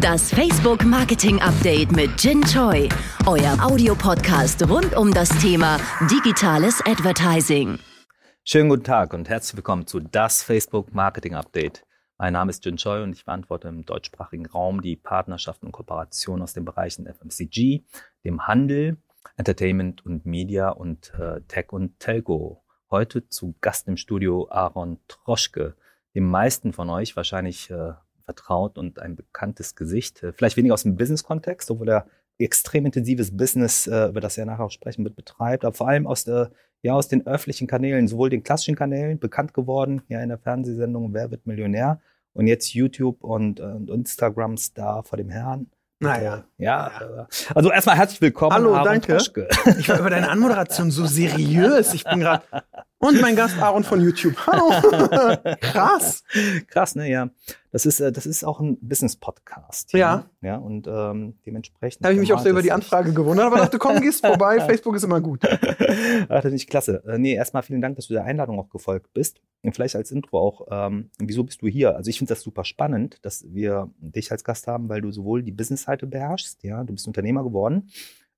[0.00, 2.88] Das Facebook Marketing Update mit Jin Choi,
[3.26, 5.78] euer Audiopodcast rund um das Thema
[6.10, 7.78] digitales Advertising.
[8.44, 11.84] Schönen guten Tag und herzlich willkommen zu das Facebook Marketing Update.
[12.18, 16.42] Mein Name ist Jin Choi und ich verantworte im deutschsprachigen Raum die Partnerschaften und Kooperationen
[16.42, 17.82] aus den Bereichen FMCG,
[18.24, 18.98] dem Handel,
[19.36, 22.62] Entertainment und Media und äh, Tech und Telco.
[22.90, 25.76] Heute zu Gast im Studio Aaron Troschke,
[26.14, 27.94] dem meisten von euch wahrscheinlich äh,
[28.28, 30.22] vertraut und ein bekanntes Gesicht.
[30.22, 34.44] Äh, vielleicht weniger aus dem Business-Kontext, obwohl er extrem intensives Business, äh, über das er
[34.44, 36.50] nachher auch sprechen wird, betreibt, aber vor allem aus der
[36.82, 41.12] ja aus den öffentlichen Kanälen, sowohl den klassischen Kanälen, bekannt geworden, ja in der Fernsehsendung
[41.12, 42.00] Wer wird Millionär
[42.34, 45.70] und jetzt YouTube und, und Instagram-Star vor dem Herrn.
[46.00, 46.44] Naja.
[46.58, 47.28] Ja, ja.
[47.56, 48.52] also erstmal herzlich willkommen.
[48.52, 49.16] Hallo, Aaron danke.
[49.16, 49.48] Troschke.
[49.80, 51.92] Ich war über deine Anmoderation so seriös.
[51.92, 52.44] Ich bin gerade.
[52.98, 54.36] Und mein Gast Aaron von YouTube.
[54.46, 54.70] Hallo.
[55.60, 56.22] Krass.
[56.68, 57.30] Krass, ne, ja.
[57.70, 59.92] Das ist, äh, das ist auch ein Business-Podcast.
[59.92, 60.30] Ja.
[60.40, 62.04] Ja, und ähm, dementsprechend.
[62.04, 64.94] Habe ich mich auch sehr über die Anfrage gewundert, aber dachte, komm, gehst vorbei, Facebook
[64.96, 65.40] ist immer gut.
[66.28, 67.02] Ach, das ist klasse.
[67.06, 69.40] Äh, nee, erstmal vielen Dank, dass du der Einladung auch gefolgt bist.
[69.62, 71.96] Und vielleicht als Intro auch, ähm, wieso bist du hier?
[71.96, 75.42] Also ich finde das super spannend, dass wir dich als Gast haben, weil du sowohl
[75.42, 77.90] die Business-Seite beherrschst, ja, du bist Unternehmer geworden,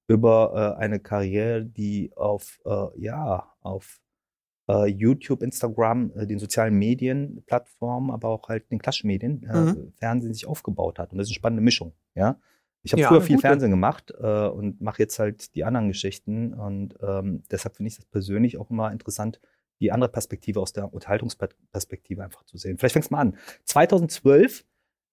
[0.08, 4.00] über äh, eine Karriere, die auf, äh, ja, auf
[4.86, 9.92] YouTube, Instagram, äh, den sozialen Medien, Plattformen, aber auch halt den klassischen Medien, äh, mhm.
[9.96, 11.12] Fernsehen sich aufgebaut hat.
[11.12, 12.38] Und das ist eine spannende Mischung, ja.
[12.82, 13.42] Ich habe ja, früher viel gut.
[13.42, 16.54] Fernsehen gemacht äh, und mache jetzt halt die anderen Geschichten.
[16.54, 19.38] Und ähm, deshalb finde ich das persönlich auch immer interessant,
[19.80, 22.78] die andere Perspektive aus der Unterhaltungsperspektive einfach zu sehen.
[22.78, 23.36] Vielleicht fängst du mal an.
[23.64, 24.64] 2012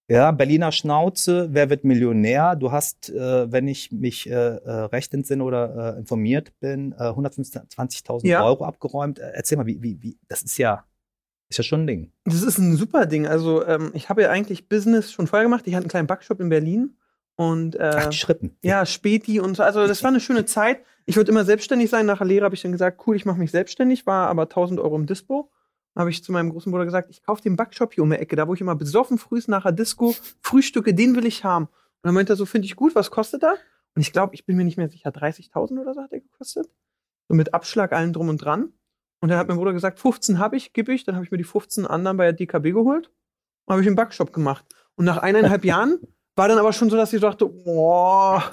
[0.08, 2.56] ja, Berliner Schnauze, wer wird Millionär?
[2.56, 7.10] Du hast, äh, wenn ich mich äh, äh recht entsinne oder äh, informiert bin, äh,
[7.10, 8.42] 120.000 ja.
[8.42, 9.18] Euro abgeräumt.
[9.18, 10.84] Äh, erzähl mal, wie, wie, wie, das ist ja,
[11.50, 12.12] ist ja schon ein Ding.
[12.24, 13.26] Das ist ein super Ding.
[13.26, 15.66] Also ähm, ich habe ja eigentlich Business schon vorher gemacht.
[15.66, 16.96] Ich hatte einen kleinen Backshop in Berlin
[17.36, 18.56] und äh, Ach, die Schrippen.
[18.62, 19.62] Ja, Späti und so.
[19.62, 20.80] Also das war eine schöne Zeit.
[21.04, 22.06] Ich wollte immer selbstständig sein.
[22.06, 24.80] Nach der Lehre habe ich dann gesagt, cool, ich mache mich selbstständig, war aber 1000
[24.80, 25.50] Euro im Dispo
[25.98, 28.36] habe ich zu meinem großen Bruder gesagt, ich kaufe den Backshop hier um die Ecke,
[28.36, 31.66] da wo ich immer besoffen frühst nach der Disco Frühstücke, den will ich haben.
[31.66, 33.56] Und dann meinte er so, finde ich gut, was kostet er?
[33.94, 36.70] Und ich glaube, ich bin mir nicht mehr sicher, 30.000 oder so hat er gekostet.
[37.28, 38.72] So mit Abschlag allem drum und dran.
[39.20, 41.04] Und dann hat mein Bruder gesagt, 15 habe ich, gebe ich.
[41.04, 43.10] Dann habe ich mir die 15 anderen bei der DKB geholt
[43.64, 44.64] und habe ich einen Backshop gemacht.
[44.94, 45.98] Und nach eineinhalb Jahren
[46.36, 48.50] war dann aber schon so, dass ich dachte, boah,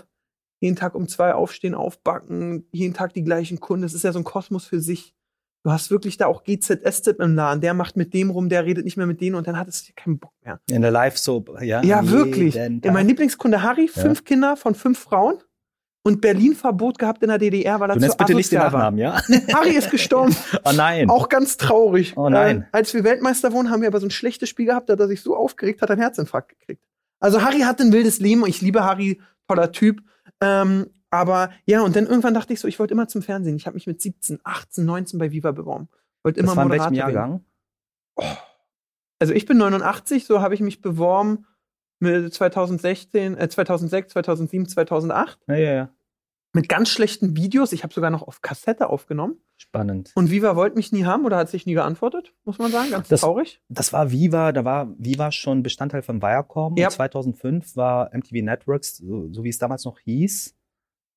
[0.59, 3.83] jeden Tag um zwei aufstehen, aufbacken, jeden Tag die gleichen Kunden.
[3.83, 5.14] Das ist ja so ein Kosmos für sich.
[5.65, 7.59] Du hast wirklich da auch GZS-Tipp im Laden.
[7.59, 9.91] Der macht mit dem rum, der redet nicht mehr mit denen und dann hat es
[9.95, 10.59] keinen Bock mehr.
[10.69, 11.81] In der Live-Soap, ja.
[11.81, 12.53] Ja, wirklich.
[12.53, 14.23] Ja, mein Lieblingskunde Harry, fünf ja.
[14.25, 15.39] Kinder von fünf Frauen
[16.03, 19.19] und Berlin-Verbot gehabt in der DDR, weil er du zu bitte nicht den Nachnamen, ja?
[19.55, 20.35] Harry ist gestorben.
[20.65, 21.09] oh nein.
[21.09, 22.13] Auch ganz traurig.
[22.15, 22.61] Oh nein.
[22.61, 25.07] Äh, als wir Weltmeister wurden, haben wir aber so ein schlechtes Spiel gehabt, da er
[25.07, 26.83] sich so aufgeregt, hat einen Herzinfarkt gekriegt.
[27.19, 30.03] Also Harry hat ein wildes Leben und ich liebe Harry, toller Typ.
[30.41, 33.55] Ähm, aber ja, und dann irgendwann dachte ich so, ich wollte immer zum Fernsehen.
[33.55, 35.89] Ich habe mich mit 17, 18, 19 bei Viva beworben.
[36.23, 37.45] Wollte immer das war in welchem Jahrgang?
[38.15, 38.23] Oh.
[39.19, 41.45] Also ich bin 89, so habe ich mich beworben
[41.99, 45.39] mit 2016, äh, 2006, 2007, 2008.
[45.47, 45.89] Ja, ja, ja.
[46.53, 47.73] Mit ganz schlechten Videos.
[47.73, 49.41] Ich habe sogar noch auf Kassette aufgenommen.
[49.57, 50.11] Spannend.
[50.15, 52.91] Und Viva wollte mich nie haben oder hat sich nie geantwortet, muss man sagen.
[52.91, 53.61] Ganz das, traurig.
[53.67, 56.77] Das war Viva, da war Viva schon Bestandteil von Viacom.
[56.77, 56.87] Ja.
[56.87, 60.55] Und 2005 war MTV Networks, so, so wie es damals noch hieß,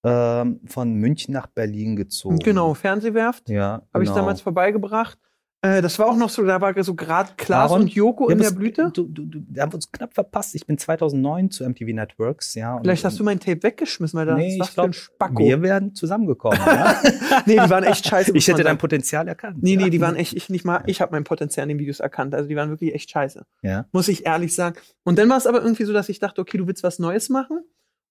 [0.04, 2.38] ähm, von München nach Berlin gezogen.
[2.38, 3.48] Genau, Fernsehwerft.
[3.48, 3.82] Ja.
[3.92, 4.20] Habe ich genau.
[4.20, 5.18] damals vorbeigebracht.
[5.60, 8.38] Äh, das war auch noch so, da war so gerade Klaas Aaron, und Joko in
[8.38, 8.92] der Blüte.
[8.94, 10.54] Du, du, du, wir haben uns knapp verpasst.
[10.54, 12.78] Ich bin 2009 zu MTV Networks, ja.
[12.80, 15.44] Vielleicht hast du mein Tape weggeschmissen, weil das nee, was glaub, für ein Spacko.
[15.44, 17.02] Wir wären zusammengekommen, ja?
[17.46, 18.30] nee, die waren echt scheiße.
[18.36, 19.60] Ich hätte dein Potenzial erkannt.
[19.60, 21.98] Nee, nee, die waren echt, ich nicht mal, ich habe mein Potenzial in den Videos
[21.98, 22.36] erkannt.
[22.36, 23.44] Also die waren wirklich echt scheiße.
[23.62, 23.86] Ja.
[23.90, 24.78] Muss ich ehrlich sagen.
[25.02, 27.30] Und dann war es aber irgendwie so, dass ich dachte, okay, du willst was Neues
[27.30, 27.64] machen.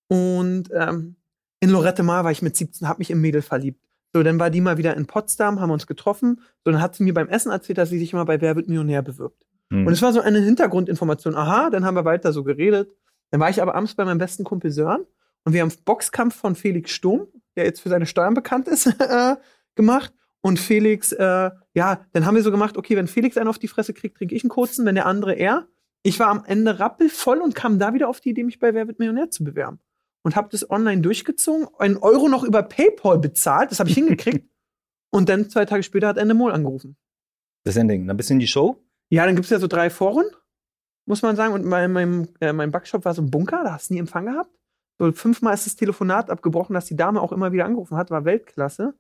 [0.10, 1.16] Und ähm,
[1.60, 3.82] in Lorette Mar war ich mit 17, hab mich im Mädel verliebt.
[4.14, 6.42] So, dann war die mal wieder in Potsdam, haben uns getroffen.
[6.64, 8.68] So, dann hat sie mir beim Essen erzählt, dass sie sich immer bei Wer wird
[8.68, 9.46] Millionär bewirbt.
[9.70, 9.86] Mhm.
[9.86, 11.36] Und es war so eine Hintergrundinformation.
[11.36, 12.92] Aha, dann haben wir weiter so geredet.
[13.32, 15.06] Dann war ich aber abends bei meinem besten Kumpel Sören
[15.44, 18.96] und wir haben Boxkampf von Felix Sturm, der jetzt für seine Steuern bekannt ist,
[19.76, 20.14] gemacht.
[20.42, 23.68] Und Felix, äh, ja, dann haben wir so gemacht, okay, wenn Felix einen auf die
[23.68, 25.68] Fresse kriegt, kriege ich einen kurzen, wenn der andere er.
[26.04, 28.88] Ich war am Ende rappelvoll und kam da wieder auf die Idee, mich bei Wer
[28.88, 29.80] wird Millionär zu bewerben
[30.28, 34.46] und habe das online durchgezogen, einen Euro noch über PayPal bezahlt, das habe ich hingekriegt.
[35.10, 36.98] und dann zwei Tage später hat Endemol angerufen.
[37.64, 38.06] Das ist ein Ding.
[38.06, 38.84] Dann bist du in die Show?
[39.10, 40.26] Ja, dann gibt es ja so drei Foren,
[41.06, 41.54] muss man sagen.
[41.54, 44.26] Und mein, mein, äh, mein Backshop war so ein Bunker, da hast du nie Empfang
[44.26, 44.52] gehabt.
[45.00, 48.26] So fünfmal ist das Telefonat abgebrochen, dass die Dame auch immer wieder angerufen hat, war
[48.26, 48.96] Weltklasse.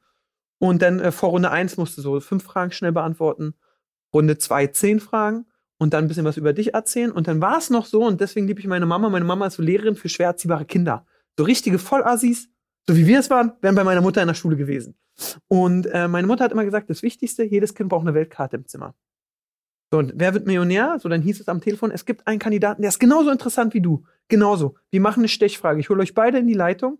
[0.59, 3.53] Und dann äh, vor Runde 1 musste so fünf Fragen schnell beantworten.
[4.13, 5.45] Runde 2 zehn Fragen.
[5.77, 7.12] und dann ein bisschen was über dich erzählen.
[7.12, 9.09] Und dann war es noch so, und deswegen liebe ich meine Mama.
[9.09, 11.06] Meine Mama ist so Lehrerin für schwer erziehbare Kinder.
[11.38, 12.50] So richtige Vollassis,
[12.88, 14.98] so wie wir es waren, wären bei meiner Mutter in der Schule gewesen.
[15.48, 18.68] Und äh, meine Mutter hat immer gesagt, das Wichtigste, jedes Kind braucht eine Weltkarte im
[18.68, 18.95] Zimmer.
[19.92, 20.98] So, und wer wird Millionär?
[21.00, 23.81] So, dann hieß es am Telefon, es gibt einen Kandidaten, der ist genauso interessant wie
[23.81, 24.04] du.
[24.28, 24.75] Genauso.
[24.89, 25.80] Wir machen eine Stechfrage.
[25.80, 27.00] Ich hole euch beide in die Leitung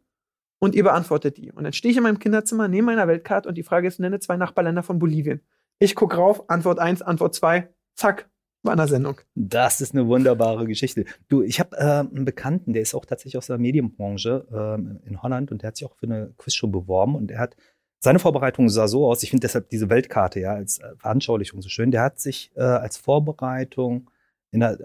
[0.60, 1.52] und ihr beantwortet die.
[1.52, 4.20] Und dann stehe ich in meinem Kinderzimmer neben meiner Weltkarte und die Frage ist, nenne
[4.20, 5.42] zwei Nachbarländer von Bolivien.
[5.80, 8.30] Ich gucke rauf, Antwort 1, Antwort 2, zack,
[8.64, 9.22] war in der Sendung.
[9.36, 11.06] Das ist eine wunderbare Geschichte.
[11.28, 15.22] Du, ich habe äh, einen Bekannten, der ist auch tatsächlich aus der Medienbranche äh, in
[15.22, 17.56] Holland und der hat sich auch für eine Quizshow beworben und er hat
[18.00, 21.70] seine Vorbereitung sah so aus, ich finde deshalb diese Weltkarte ja als äh, Veranschaulichung so
[21.70, 21.92] schön.
[21.92, 24.10] Der hat sich äh, als Vorbereitung
[24.52, 24.78] in der,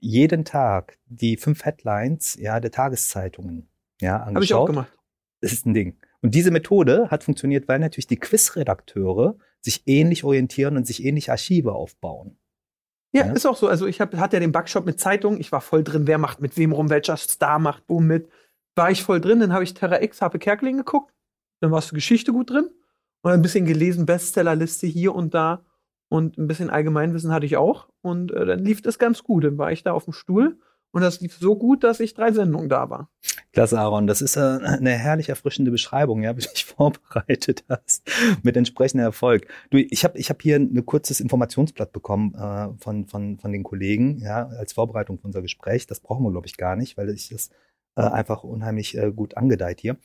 [0.00, 3.68] jeden Tag die fünf Headlines ja, der Tageszeitungen
[4.00, 4.34] ja, angeschaut.
[4.34, 4.92] Habe ich auch gemacht.
[5.40, 5.98] Das ist ein Ding.
[6.20, 11.30] Und diese Methode hat funktioniert, weil natürlich die Quizredakteure sich ähnlich orientieren und sich ähnlich
[11.30, 12.38] Archive aufbauen.
[13.12, 13.68] Ja, ja, ist auch so.
[13.68, 15.40] Also ich hab, hatte ja den Backshop mit Zeitungen.
[15.40, 18.28] Ich war voll drin, wer macht mit wem rum, welcher Star macht wo mit.
[18.76, 19.40] War ich voll drin.
[19.40, 21.12] Dann habe ich Terra X, Harpe Kerkeling geguckt.
[21.60, 22.68] Dann warst du Geschichte gut drin.
[23.22, 25.64] Und ein bisschen gelesen, Bestsellerliste hier und da.
[26.08, 27.88] Und ein bisschen Allgemeinwissen hatte ich auch.
[28.02, 29.44] Und äh, dann lief das ganz gut.
[29.44, 30.58] Dann war ich da auf dem Stuhl.
[30.90, 33.10] Und das lief so gut, dass ich drei Sendungen da war.
[33.52, 34.06] Klasse, Aaron.
[34.06, 38.10] Das ist äh, eine herrlich erfrischende Beschreibung, ja, wie du dich vorbereitet hast
[38.42, 39.48] mit entsprechendem Erfolg.
[39.70, 43.62] Du, ich habe ich hab hier ein kurzes Informationsblatt bekommen äh, von, von, von den
[43.62, 45.86] Kollegen, ja, als Vorbereitung für unser Gespräch.
[45.86, 47.50] Das brauchen wir, glaube ich, gar nicht, weil ich das
[47.96, 49.98] äh, einfach unheimlich äh, gut angedeiht hier.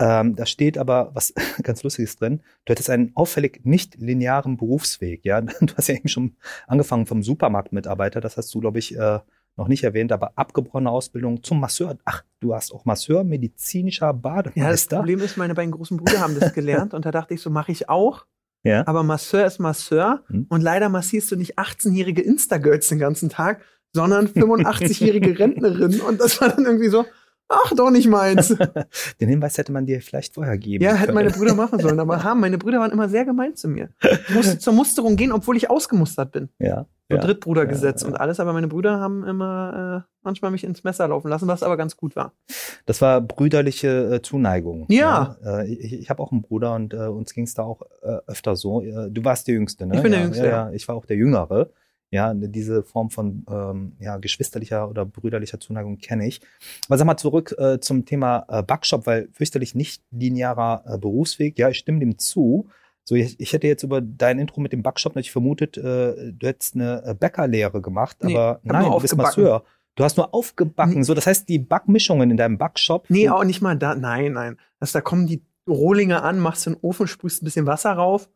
[0.00, 2.42] Ähm, da steht aber was ganz Lustiges drin.
[2.64, 5.24] Du hättest einen auffällig nicht linearen Berufsweg.
[5.24, 6.36] Ja, du hast ja eben schon
[6.66, 8.20] angefangen vom Supermarktmitarbeiter.
[8.20, 9.18] Das hast du, glaube ich, äh,
[9.58, 11.98] noch nicht erwähnt, aber abgebrochene Ausbildung zum Masseur.
[12.04, 14.60] Ach, du hast auch Masseur, medizinischer Bademeister.
[14.60, 17.42] Ja, das Problem ist, meine beiden großen Brüder haben das gelernt und da dachte ich,
[17.42, 18.24] so mache ich auch.
[18.62, 18.86] Ja.
[18.86, 20.46] Aber Masseur ist Masseur hm.
[20.48, 23.62] und leider massierst du nicht 18-jährige Insta-Girls den ganzen Tag,
[23.92, 27.04] sondern 85-jährige Rentnerinnen und das war dann irgendwie so,
[27.48, 28.48] Ach, doch nicht meins.
[29.20, 32.22] Den Hinweis hätte man dir vielleicht vorher geben Ja, hätten meine Brüder machen sollen, aber
[32.24, 32.40] haben.
[32.40, 33.88] Meine Brüder waren immer sehr gemein zu mir.
[34.02, 36.50] Ich musste zur Musterung gehen, obwohl ich ausgemustert bin.
[36.58, 36.86] Ja.
[37.10, 40.84] So ja, Drittbrudergesetz ja, und alles, aber meine Brüder haben immer äh, manchmal mich ins
[40.84, 42.34] Messer laufen lassen, was aber ganz gut war.
[42.84, 44.84] Das war brüderliche äh, Zuneigung.
[44.90, 45.38] Ja.
[45.42, 45.60] ja.
[45.60, 48.18] Äh, ich ich habe auch einen Bruder und äh, uns ging es da auch äh,
[48.26, 48.82] öfter so.
[48.82, 49.96] Äh, du warst der Jüngste, ne?
[49.96, 50.46] Ich bin der Jüngste.
[50.46, 51.70] Ja, ich war auch der Jüngere.
[52.10, 56.40] Ja, diese Form von ähm, ja, geschwisterlicher oder brüderlicher Zuneigung kenne ich.
[56.88, 61.58] Aber sag mal zurück äh, zum Thema äh, Backshop, weil fürchterlich nicht linearer äh, Berufsweg.
[61.58, 62.68] Ja, ich stimme dem zu.
[63.04, 66.46] So, ich, ich hätte jetzt über dein Intro mit dem Backshop natürlich vermutet, äh, du
[66.46, 69.64] hättest eine äh, Bäckerlehre gemacht, nee, aber nein, du bist Masseur.
[69.94, 70.94] Du hast nur aufgebacken.
[70.94, 71.02] Nee.
[71.02, 73.06] So, das heißt, die Backmischungen in deinem Backshop.
[73.08, 73.96] Nee, auch nicht mal da.
[73.96, 74.56] Nein, nein.
[74.78, 77.92] Das, da kommen die Rohlinge an, machst du in den Ofen, sprühst ein bisschen Wasser
[77.92, 78.28] rauf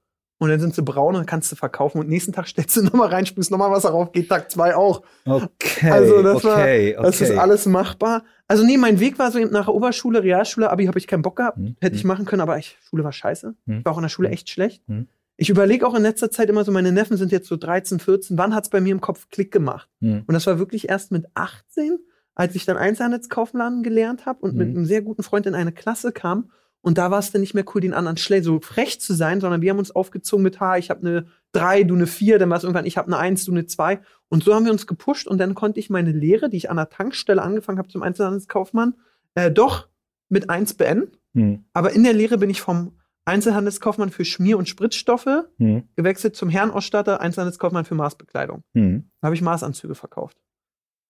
[0.42, 3.10] und dann sind sie braun und kannst du verkaufen und nächsten Tag stellst du nochmal
[3.10, 5.02] rein, sprühst nochmal Wasser rauf, geht Tag zwei auch.
[5.24, 5.88] Okay.
[5.88, 7.32] Also das okay, war, das okay.
[7.32, 8.24] ist alles machbar.
[8.48, 11.36] Also nee, mein Weg war so nach der Oberschule, Realschule, Abi habe ich keinen Bock
[11.36, 11.58] gehabt.
[11.58, 12.08] Hm, Hätte ich hm.
[12.08, 13.54] machen können, aber ich, Schule war scheiße.
[13.66, 13.78] Hm.
[13.78, 14.82] Ich war auch in der Schule echt schlecht.
[14.88, 15.06] Hm.
[15.36, 18.36] Ich überlege auch in letzter Zeit immer so, meine Neffen sind jetzt so 13, 14.
[18.36, 19.88] Wann hat's bei mir im Kopf Klick gemacht?
[20.00, 20.24] Hm.
[20.26, 22.00] Und das war wirklich erst mit 18,
[22.34, 26.10] als ich dann Einzelhandelskaufladen gelernt habe und mit einem sehr guten Freund in eine Klasse
[26.10, 26.50] kam.
[26.82, 29.40] Und da war es dann nicht mehr cool, den anderen schnell so frech zu sein,
[29.40, 32.50] sondern wir haben uns aufgezogen mit, ha, ich habe eine 3, du eine 4, dann
[32.50, 34.00] war es irgendwann, ich habe eine 1, du eine 2.
[34.28, 36.76] Und so haben wir uns gepusht und dann konnte ich meine Lehre, die ich an
[36.76, 38.94] der Tankstelle angefangen habe zum Einzelhandelskaufmann,
[39.34, 39.88] äh, doch
[40.28, 41.16] mit 1 beenden.
[41.34, 41.64] Hm.
[41.72, 45.84] Aber in der Lehre bin ich vom Einzelhandelskaufmann für Schmier- und Spritzstoffe Hm.
[45.94, 48.62] gewechselt zum Herrenausstatter, Einzelhandelskaufmann für Maßbekleidung.
[48.74, 49.10] Hm.
[49.20, 50.36] Da habe ich Maßanzüge verkauft.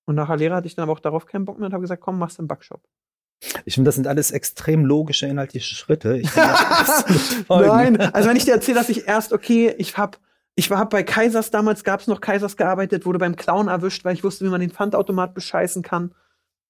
[0.04, 2.02] Und nachher Lehre hatte ich dann aber auch darauf keinen Bock mehr und habe gesagt,
[2.02, 2.82] komm, machst du einen Backshop.
[3.64, 6.22] Ich finde, das sind alles extrem logische inhaltliche Schritte.
[7.48, 10.18] Nein, also wenn ich dir erzähle, dass ich erst, okay, ich hab,
[10.54, 14.24] ich war bei Kaisers damals, gab's noch Kaisers gearbeitet, wurde beim Clown erwischt, weil ich
[14.24, 16.14] wusste, wie man den Pfandautomat bescheißen kann.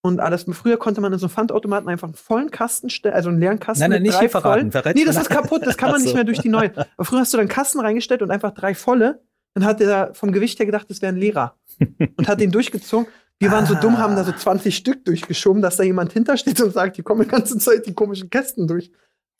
[0.04, 0.46] Und alles.
[0.50, 3.60] Früher konnte man in so einem Pfandautomaten einfach einen vollen Kasten stellen, also einen leeren
[3.60, 4.72] Kasten Nein, nein, mit nicht drei verraten.
[4.72, 4.94] vollen.
[4.96, 6.16] Nee, das ist kaputt, das kann man Ach nicht so.
[6.16, 6.72] mehr durch die neuen.
[6.76, 9.22] Aber früher hast du dann Kasten reingestellt und einfach drei volle.
[9.54, 11.54] Dann hat der vom Gewicht her gedacht, das wäre ein Lehrer.
[12.16, 13.06] und hat den durchgezogen.
[13.42, 13.80] Wir waren so Ah.
[13.80, 17.22] dumm, haben da so 20 Stück durchgeschoben, dass da jemand hintersteht und sagt, hier kommen
[17.22, 18.90] die ganze Zeit die komischen Kästen durch.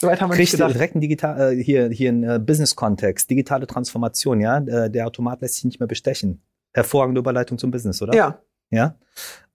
[0.00, 0.74] So weit haben wir nicht Kriegst du gedacht.
[0.74, 4.58] direkt einen digital, äh, hier, hier einen äh, Business-Kontext, digitale Transformation, ja?
[4.58, 6.42] Äh, der Automat lässt sich nicht mehr bestechen.
[6.74, 8.14] Hervorragende Überleitung zum Business, oder?
[8.14, 8.40] Ja,
[8.70, 8.96] Ja?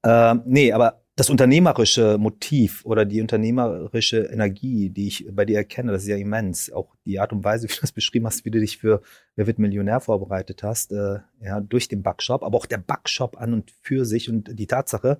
[0.04, 5.92] Ähm, nee, aber das unternehmerische Motiv oder die unternehmerische Energie, die ich bei dir erkenne,
[5.92, 6.72] das ist ja immens.
[6.72, 9.02] Auch die Art und Weise, wie du das beschrieben hast, wie du dich für
[9.36, 13.54] Wer wird Millionär vorbereitet hast, äh, ja, durch den Backshop, aber auch der Backshop an
[13.54, 15.20] und für sich und die Tatsache,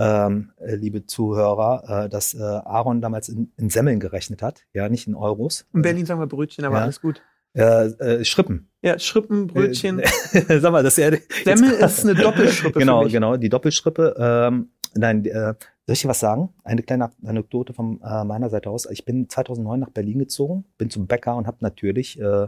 [0.00, 4.88] ähm, äh, liebe Zuhörer, äh, dass äh, Aaron damals in, in Semmeln gerechnet hat, ja,
[4.88, 5.66] nicht in Euros.
[5.72, 6.82] in Berlin sagen wir Brötchen, aber Ja.
[6.82, 7.22] alles gut.
[7.54, 8.68] Äh, äh, Schrippen.
[8.82, 10.00] Ja, Schrippenbrötchen.
[10.00, 10.08] Äh,
[10.60, 11.18] Sag mal, das ist ja.
[11.44, 12.78] Semmel ist eine Doppelschrippe.
[12.78, 13.12] Genau, für mich.
[13.12, 14.14] genau, die Doppelschrippe.
[14.18, 15.54] Ähm, nein, äh,
[15.86, 16.50] soll ich dir was sagen?
[16.64, 18.86] Eine kleine Anekdote von äh, meiner Seite aus.
[18.90, 22.46] Ich bin 2009 nach Berlin gezogen, bin zum Bäcker und habe natürlich äh,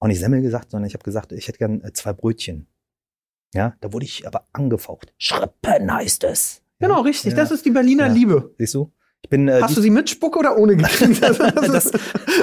[0.00, 2.66] auch nicht Semmel gesagt, sondern ich habe gesagt, ich hätte gern äh, zwei Brötchen.
[3.54, 5.12] Ja, da wurde ich aber angefaucht.
[5.18, 6.62] Schrippen heißt es.
[6.78, 7.00] Genau, ja?
[7.02, 7.32] richtig.
[7.32, 7.36] Ja.
[7.36, 8.12] Das ist die Berliner Ja.
[8.12, 8.54] Liebe.
[8.58, 8.92] Siehst du?
[9.28, 11.22] Bin, äh, Hast du sie mit Spucke oder ohne gekriegt?
[11.22, 11.92] das,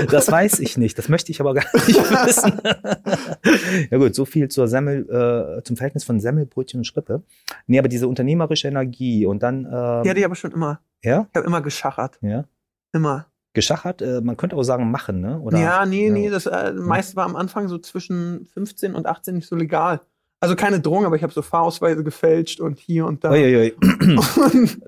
[0.10, 0.98] das weiß ich nicht.
[0.98, 2.62] Das möchte ich aber gar nicht wissen.
[3.92, 7.24] ja gut, so viel zur Semmel, äh, zum Verhältnis von Semmel, Brötchen und Schrippe.
[7.66, 10.80] Nee, aber diese unternehmerische Energie und dann, äh, Die hatte ich schon immer.
[11.04, 12.20] ja, Ich habe immer geschachert.
[12.22, 12.46] ja,
[12.94, 13.26] Immer.
[13.54, 15.40] geschachert, äh, man könnte auch sagen machen, ne?
[15.42, 16.14] Oder, ja, nee, ja.
[16.14, 20.02] nee, das äh, meiste war am Anfang so zwischen 15 und 18 nicht so legal.
[20.40, 23.32] Also keine Drohung, aber ich habe so Fahrausweise gefälscht und hier und da.
[23.32, 23.74] Uiuiui.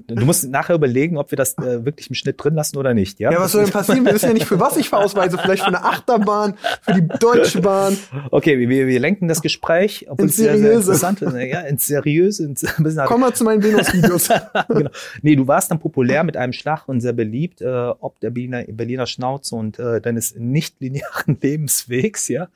[0.08, 3.20] Du musst nachher überlegen, ob wir das äh, wirklich im Schnitt drin lassen oder nicht,
[3.20, 3.32] ja?
[3.32, 4.06] ja, was soll denn passieren?
[4.06, 5.40] Wir wissen ja nicht, für was ich Fahrausweise.
[5.40, 7.98] Vielleicht für eine Achterbahn, für die Deutsche Bahn.
[8.30, 10.92] Okay, wir, wir lenken das Gespräch, obwohl Ins es sehr, sehr Seriöse.
[10.92, 11.34] interessant ist.
[11.34, 12.66] Ja, ins Seriöse, ins
[13.06, 14.30] Komm mal zu meinen Venus-Videos.
[14.68, 14.92] genau.
[15.24, 18.64] Nee, du warst dann populär mit einem Schlag und sehr beliebt, äh, ob der Berliner,
[18.64, 22.50] Berliner Schnauze und äh, deines nicht linearen Lebenswegs, ja,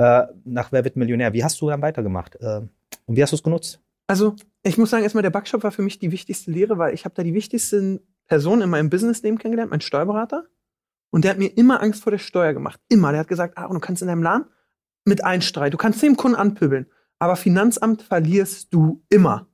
[0.00, 1.34] äh, nach Wer wird Millionär.
[1.34, 2.36] Wie hast du dann weitergemacht?
[2.36, 2.62] Äh,
[3.06, 3.80] und wie hast du es genutzt?
[4.06, 7.04] Also, ich muss sagen, erstmal der Backshop war für mich die wichtigste Lehre, weil ich
[7.04, 10.46] habe da die wichtigsten Personen in meinem Businessleben kennengelernt, mein Steuerberater.
[11.10, 12.80] Und der hat mir immer Angst vor der Steuer gemacht.
[12.88, 13.10] Immer.
[13.10, 14.46] Der hat gesagt, ah, du kannst in deinem Laden
[15.04, 15.72] mit einstreiten.
[15.72, 16.86] Du kannst dem Kunden anpöbeln.
[17.18, 19.48] Aber Finanzamt verlierst du immer.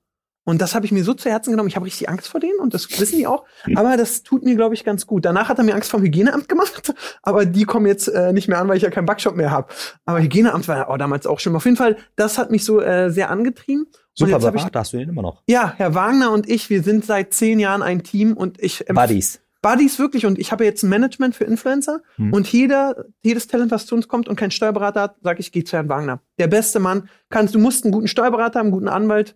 [0.47, 1.69] Und das habe ich mir so zu Herzen genommen.
[1.69, 3.45] Ich habe richtig Angst vor denen und das wissen die auch.
[3.75, 5.25] Aber das tut mir, glaube ich, ganz gut.
[5.27, 6.95] Danach hat er mir Angst vom Hygieneamt gemacht.
[7.23, 9.69] Aber die kommen jetzt äh, nicht mehr an, weil ich ja keinen Backshop mehr habe.
[10.05, 11.55] Aber Hygieneamt war auch damals auch schon.
[11.57, 13.87] Auf jeden Fall, das hat mich so äh, sehr angetrieben.
[14.15, 15.43] Super hab ich Berater hast du den immer noch.
[15.47, 18.95] ja, Herr Wagner und ich, wir sind seit zehn Jahren ein Team und ich empf-
[18.95, 19.41] Buddies.
[19.63, 22.33] Buddies wirklich und ich habe jetzt ein Management für Influencer Hm.
[22.33, 25.65] und jeder, jedes Talent, was zu uns kommt und kein Steuerberater hat, sage ich, geh
[25.65, 26.21] zu Herrn Wagner.
[26.39, 27.09] Der beste Mann.
[27.31, 29.35] Kannst, du musst einen guten Steuerberater haben, einen guten Anwalt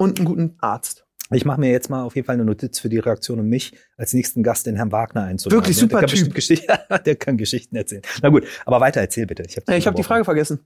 [0.00, 1.04] und einen guten Arzt.
[1.30, 3.76] Ich mache mir jetzt mal auf jeden Fall eine Notiz für die Reaktion und mich
[3.96, 5.58] als nächsten Gast den Herrn Wagner einzuladen.
[5.58, 7.04] Wirklich der super kann Typ.
[7.04, 8.02] der kann Geschichten erzählen.
[8.22, 9.44] Na gut, aber weiter erzähl bitte.
[9.46, 10.60] Ich habe ich habe die Frage vergessen.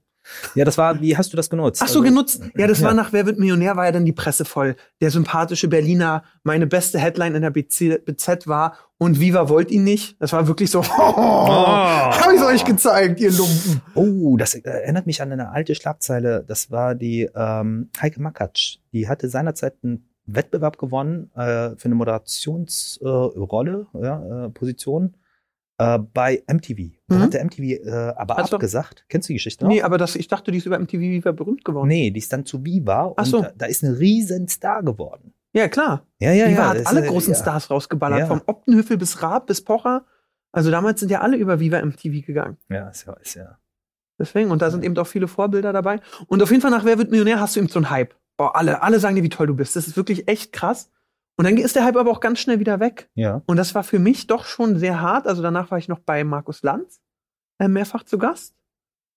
[0.54, 1.80] Ja, das war, wie hast du das genutzt?
[1.82, 2.42] Ach so, Also- genutzt.
[2.56, 2.86] Ja, das Ja.
[2.86, 4.76] war nach Wer wird Millionär, war ja dann die Presse voll.
[5.00, 9.84] Der sympathische Berliner, meine beste Headline in der BC, BZ war und Viva wollt ihn
[9.84, 10.16] nicht.
[10.20, 13.80] Das war wirklich so, hab ich's euch gezeigt, ihr Lumpen.
[13.94, 16.44] Oh, das erinnert mich an eine alte Schlagzeile.
[16.46, 18.78] Das war die ähm, Heike Makatsch.
[18.92, 25.14] Die hatte seinerzeit einen Wettbewerb gewonnen äh, für eine Moderationsrolle, äh, ja, äh, Position
[25.78, 26.92] äh, bei MTV.
[27.08, 27.20] Da Mhm.
[27.22, 29.04] hat der MTV äh, aber Also- abgesagt.
[29.08, 29.70] Kennst du die Geschichte noch?
[29.70, 31.88] Nee, aber das, ich dachte, die ist über MTV Viva berühmt geworden.
[31.88, 33.42] Nee, die ist dann zu Viva Ach und so.
[33.42, 35.32] da, da ist ein riesen Star geworden.
[35.52, 36.06] Ja, klar.
[36.20, 36.68] Ja, ja, Viva ja.
[36.80, 37.38] hat alle ist, äh, großen ja.
[37.38, 38.20] Stars rausgeballert.
[38.20, 38.26] Ja.
[38.26, 40.04] Vom Optenhöfel bis Raab bis Pocher.
[40.52, 42.56] Also damals sind ja alle über Viva MTV gegangen.
[42.68, 43.58] Ja, ist ja, ist ja.
[44.18, 44.50] Deswegen.
[44.52, 46.00] Und da sind eben auch viele Vorbilder dabei.
[46.28, 48.14] Und auf jeden Fall nach Wer wird Millionär hast du eben so einen Hype.
[48.36, 49.74] Boah, alle, alle sagen dir, wie toll du bist.
[49.76, 50.90] Das ist wirklich echt krass.
[51.36, 53.10] Und dann ist der Hype aber auch ganz schnell wieder weg.
[53.14, 53.42] Ja.
[53.46, 55.26] Und das war für mich doch schon sehr hart.
[55.26, 57.00] Also danach war ich noch bei Markus Lanz
[57.58, 58.54] äh, mehrfach zu Gast.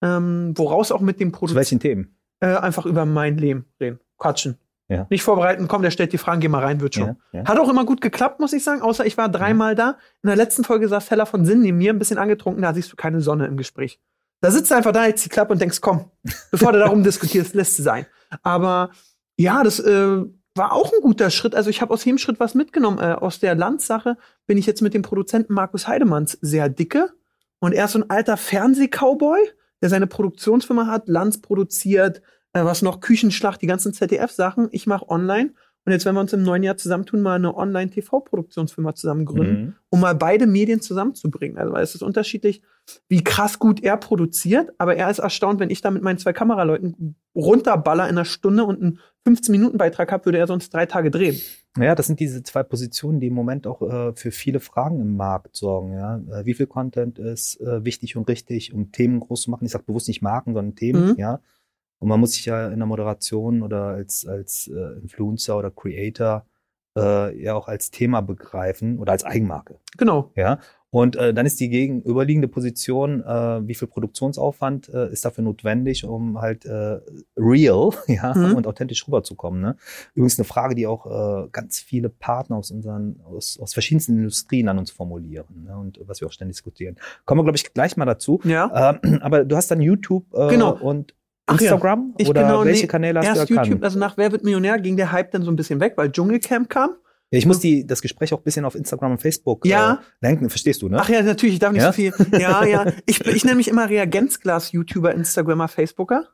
[0.02, 2.18] Ähm, woraus auch mit dem Zu Produzenten welchen Themen?
[2.40, 4.00] äh, einfach über mein Leben reden.
[4.18, 4.58] Quatschen.
[4.90, 5.06] Ja.
[5.10, 7.18] Nicht vorbereiten, komm, der stellt die Fragen, geh mal rein, wird schon.
[7.34, 7.46] Ja, ja.
[7.46, 9.98] Hat auch immer gut geklappt, muss ich sagen, außer ich war dreimal da.
[10.24, 12.92] In der letzten Folge saß Hella von Sinn neben mir, ein bisschen angetrunken, da siehst
[12.92, 14.00] du keine Sonne im Gespräch.
[14.40, 16.10] Da sitzt du einfach da, jetzt die Klappe und denkst, komm,
[16.52, 18.06] bevor du darum diskutierst, lässt es sein.
[18.44, 18.92] Aber
[19.36, 20.24] ja, das äh,
[20.58, 21.56] war auch ein guter Schritt.
[21.56, 23.00] Also ich habe aus jedem Schritt was mitgenommen.
[23.00, 27.12] Äh, aus der Landsache bin ich jetzt mit dem Produzenten Markus Heidemanns sehr dicke.
[27.60, 29.40] Und er ist so ein alter Fernseh-Cowboy,
[29.82, 32.22] der seine Produktionsfirma hat, Lanz produziert,
[32.54, 34.70] äh, was noch, Küchenschlacht, die ganzen ZDF-Sachen.
[34.72, 35.52] Ich mache online.
[35.86, 39.76] Und jetzt, wenn wir uns im neuen Jahr zusammentun, mal eine Online-TV-Produktionsfirma zusammen gründen, Mhm.
[39.90, 41.58] um mal beide Medien zusammenzubringen.
[41.58, 42.62] Also weil es ist unterschiedlich,
[43.10, 46.34] wie krass gut er produziert, aber er ist erstaunt, wenn ich da mit meinen zwei
[46.34, 51.40] Kameraleuten runterballer in einer Stunde und einen 15-Minuten-Beitrag habe, würde er sonst drei Tage drehen.
[51.78, 55.16] Ja, das sind diese zwei Positionen, die im Moment auch äh, für viele Fragen im
[55.16, 55.94] Markt sorgen.
[55.94, 56.18] Ja?
[56.18, 59.66] Äh, wie viel Content ist äh, wichtig und richtig, um Themen groß zu machen?
[59.66, 61.10] Ich sage bewusst nicht Marken, sondern Themen.
[61.12, 61.16] Mhm.
[61.18, 61.42] Ja.
[62.00, 66.46] Und man muss sich ja in der Moderation oder als als äh, Influencer oder Creator
[66.98, 69.80] äh, ja auch als Thema begreifen oder als Eigenmarke.
[69.98, 70.32] Genau.
[70.36, 70.60] Ja.
[70.90, 76.06] Und äh, dann ist die gegenüberliegende Position, äh, wie viel Produktionsaufwand äh, ist dafür notwendig,
[76.06, 77.00] um halt äh,
[77.36, 78.56] real ja, Mhm.
[78.56, 79.60] und authentisch rüberzukommen.
[79.62, 79.76] Ne?
[80.14, 81.06] Übrigens eine Frage, die auch
[81.46, 85.78] äh, ganz viele Partner aus unseren, aus, aus verschiedensten Industrien an uns formulieren ne?
[85.78, 86.96] und was wir auch ständig diskutieren.
[87.26, 88.40] Kommen wir, glaube ich, gleich mal dazu.
[88.46, 88.98] Ja.
[89.04, 90.78] Ähm, aber du hast dann YouTube äh, Genau.
[90.80, 91.14] und
[91.48, 91.72] Ach ja.
[91.72, 93.68] Instagram Ich oder genau, welche Kanäle hast Erst du erkannt?
[93.68, 96.12] YouTube, also nach Wer wird Millionär ging der Hype dann so ein bisschen weg, weil
[96.12, 96.92] Dschungelcamp kam.
[97.32, 99.96] Ja, ich muss die, das Gespräch auch ein bisschen auf Instagram und Facebook Ja.
[99.96, 100.98] äh, lenken, verstehst du, ne?
[101.02, 101.88] Ach ja, natürlich, ich darf nicht Ja?
[101.88, 102.14] so viel.
[102.40, 102.92] Ja, ja.
[103.06, 106.28] Ich, ich nenne mich immer Reagenzglas-YouTuber, Instagrammer, Facebooker.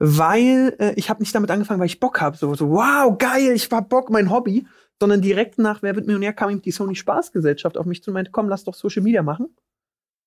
[0.00, 2.36] Weil äh, ich habe nicht damit angefangen, weil ich Bock habe.
[2.36, 4.66] So, so, wow, geil, ich war Bock, mein Hobby.
[5.00, 8.14] Sondern direkt nach Wer wird Millionär kam ihm die Sony Spaßgesellschaft auf mich zu und
[8.14, 9.48] meinte, komm, lass doch Social Media machen.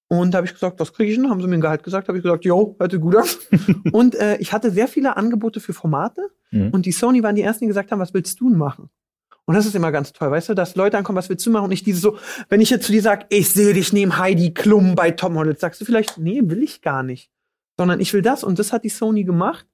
[0.09, 1.29] Und da habe ich gesagt, was kriege ich denn?
[1.29, 2.09] Haben sie mir ein Gehalt gesagt?
[2.09, 3.25] Habe ich gesagt, jo, hört gut an.
[3.93, 6.21] und äh, ich hatte sehr viele Angebote für Formate.
[6.51, 6.69] Mhm.
[6.71, 8.89] Und die Sony waren die ersten, die gesagt haben, was willst du denn machen?
[9.51, 11.65] Und das ist immer ganz toll, weißt du, dass Leute ankommen, was willst du machen?
[11.65, 12.17] Und nicht diese so,
[12.47, 15.81] wenn ich jetzt zu dir sage, ich sehe dich neben Heidi Klum bei Topmodels, sagst
[15.81, 17.29] du vielleicht, nee, will ich gar nicht.
[17.77, 18.45] Sondern ich will das.
[18.45, 19.67] Und das hat die Sony gemacht.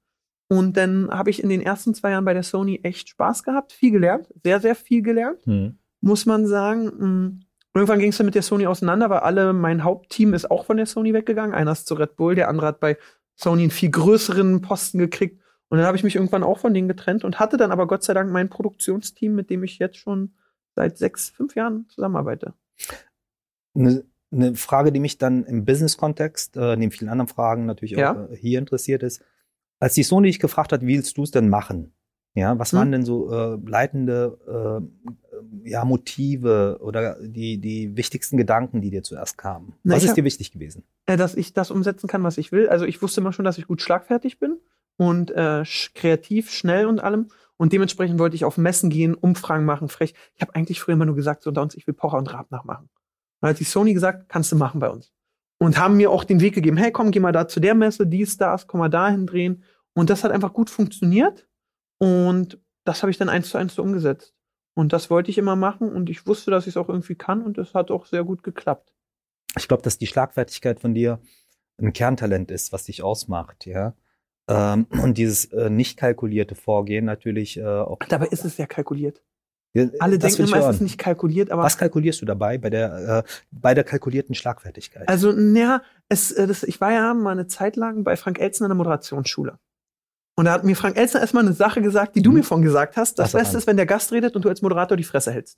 [0.47, 3.71] Und dann habe ich in den ersten zwei Jahren bei der Sony echt Spaß gehabt,
[3.71, 5.77] viel gelernt, sehr, sehr viel gelernt, Mhm.
[6.01, 6.85] muss man sagen.
[6.85, 7.39] Mm,
[7.75, 10.77] Irgendwann ging es dann mit der Sony auseinander, weil alle, mein Hauptteam ist auch von
[10.77, 11.53] der Sony weggegangen.
[11.53, 12.97] Einer ist zu Red Bull, der andere hat bei
[13.35, 15.39] Sony einen viel größeren Posten gekriegt.
[15.69, 18.03] Und dann habe ich mich irgendwann auch von denen getrennt und hatte dann aber Gott
[18.03, 20.33] sei Dank mein Produktionsteam, mit dem ich jetzt schon
[20.75, 22.53] seit sechs, fünf Jahren zusammenarbeite.
[23.75, 27.99] Eine, eine Frage, die mich dann im Business-Kontext, äh, neben vielen anderen Fragen natürlich auch
[27.99, 28.27] Ja.
[28.31, 29.21] äh, hier interessiert ist,
[29.79, 31.93] als die Sony dich gefragt hat, wie willst du es denn machen?
[32.33, 32.79] Ja, was Hm.
[32.79, 34.37] waren denn so äh, leitende
[35.65, 39.73] äh, ja, Motive oder die, die wichtigsten Gedanken, die dir zuerst kamen?
[39.83, 40.83] Na, was ist hab- dir wichtig gewesen?
[41.07, 42.69] äh, dass ich das umsetzen kann, was ich will.
[42.69, 44.57] Also ich wusste immer schon, dass ich gut schlagfertig bin
[44.97, 45.63] und äh,
[45.95, 47.29] kreativ, schnell und allem.
[47.55, 50.13] Und dementsprechend wollte ich auf Messen gehen, Umfragen machen, frech.
[50.35, 52.51] Ich habe eigentlich früher immer nur gesagt, so unter uns, ich will Pocher und Raab
[52.51, 52.89] nachmachen.
[53.41, 55.11] Dann hat die Sony gesagt, kannst du machen bei uns.
[55.59, 58.05] Und haben mir auch den Weg gegeben, hey, komm, geh mal da zu der Messe,
[58.05, 59.63] die Stars, komm mal dahin drehen.
[59.93, 61.47] Und das hat einfach gut funktioniert.
[61.97, 64.35] Und das habe ich dann eins zu eins so umgesetzt.
[64.75, 67.41] Und das wollte ich immer machen und ich wusste, dass ich es auch irgendwie kann
[67.41, 68.93] und es hat auch sehr gut geklappt.
[69.57, 71.19] Ich glaube, dass die Schlagfertigkeit von dir
[71.79, 73.95] ein Kerntalent ist, was dich ausmacht, ja.
[74.49, 77.99] Ähm, und dieses äh, nicht kalkulierte Vorgehen natürlich äh, auch.
[78.09, 79.21] Dabei ist es sehr kalkuliert.
[79.73, 80.75] Ja, Alle das denken immer, es hören.
[80.75, 85.07] ist nicht kalkuliert, aber Was kalkulierst du dabei bei der, äh, bei der kalkulierten Schlagfertigkeit?
[85.07, 88.63] also naja, es, äh, das, ich war ja mal eine Zeit lang bei Frank Elsen
[88.63, 89.59] in der Moderationsschule.
[90.35, 92.37] Und da hat mir Frank Elsen erstmal eine Sache gesagt, die du Mhm.
[92.37, 93.19] mir von gesagt hast.
[93.19, 95.57] Das Was Beste ist, wenn der Gast redet und du als Moderator die Fresse hältst.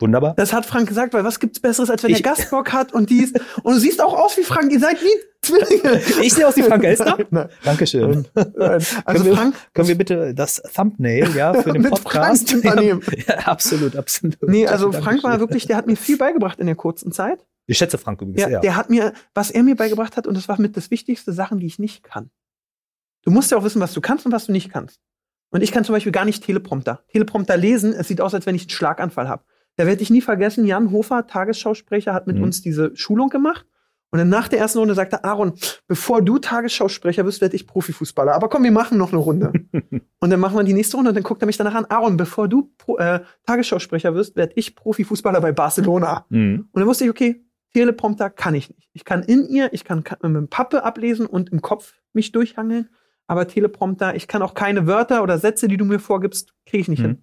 [0.00, 0.34] Wunderbar.
[0.34, 2.92] Das hat Frank gesagt, weil was gibt's Besseres, als wenn Ich- der Gast Bock hat
[2.92, 3.32] und dies.
[3.62, 5.08] Und du siehst auch aus wie Frank, ihr seid wie
[5.46, 6.00] Zwillinge.
[6.22, 7.18] Ich sehe aus wie Frank Elstner?
[7.30, 8.26] Nein, Dankeschön.
[8.34, 8.54] nein.
[8.56, 13.02] Also Können wir- Frank, Können wir bitte das Thumbnail, ja, für den Podcast übernehmen.
[13.26, 14.36] Ja, absolut, absolut.
[14.42, 15.04] nee, also Dankeschön.
[15.04, 17.44] Frank war wirklich, der hat mir viel beigebracht in der kurzen Zeit.
[17.66, 18.60] Ich schätze Frank übrigens Ja, sehr.
[18.60, 21.58] der hat mir, was er mir beigebracht hat, und das war mit das wichtigste Sachen,
[21.58, 22.30] die ich nicht kann.
[23.24, 25.00] Du musst ja auch wissen, was du kannst und was du nicht kannst.
[25.50, 27.02] Und ich kann zum Beispiel gar nicht Teleprompter.
[27.08, 29.44] Teleprompter lesen, es sieht aus, als wenn ich einen Schlaganfall habe.
[29.76, 32.44] Da werde ich nie vergessen, Jan Hofer, Tagesschausprecher, hat mit Mhm.
[32.44, 33.66] uns diese Schulung gemacht.
[34.10, 35.54] Und dann nach der ersten Runde sagte Aaron,
[35.88, 38.34] bevor du Tagesschausprecher wirst, werde ich Profifußballer.
[38.34, 39.52] Aber komm, wir machen noch eine Runde.
[40.20, 42.16] und dann machen wir die nächste Runde und dann guckt er mich danach an, Aaron,
[42.16, 46.24] bevor du Pro, äh, Tagesschausprecher wirst, werde ich Profifußballer bei Barcelona.
[46.28, 46.68] Mhm.
[46.72, 48.88] Und dann wusste ich, okay, Teleprompter kann ich nicht.
[48.94, 52.32] Ich kann in ihr, ich kann ka- mit dem Pappe ablesen und im Kopf mich
[52.32, 52.88] durchhangeln.
[53.26, 56.88] Aber Teleprompter, ich kann auch keine Wörter oder Sätze, die du mir vorgibst, kriege ich
[56.88, 57.22] nicht hin.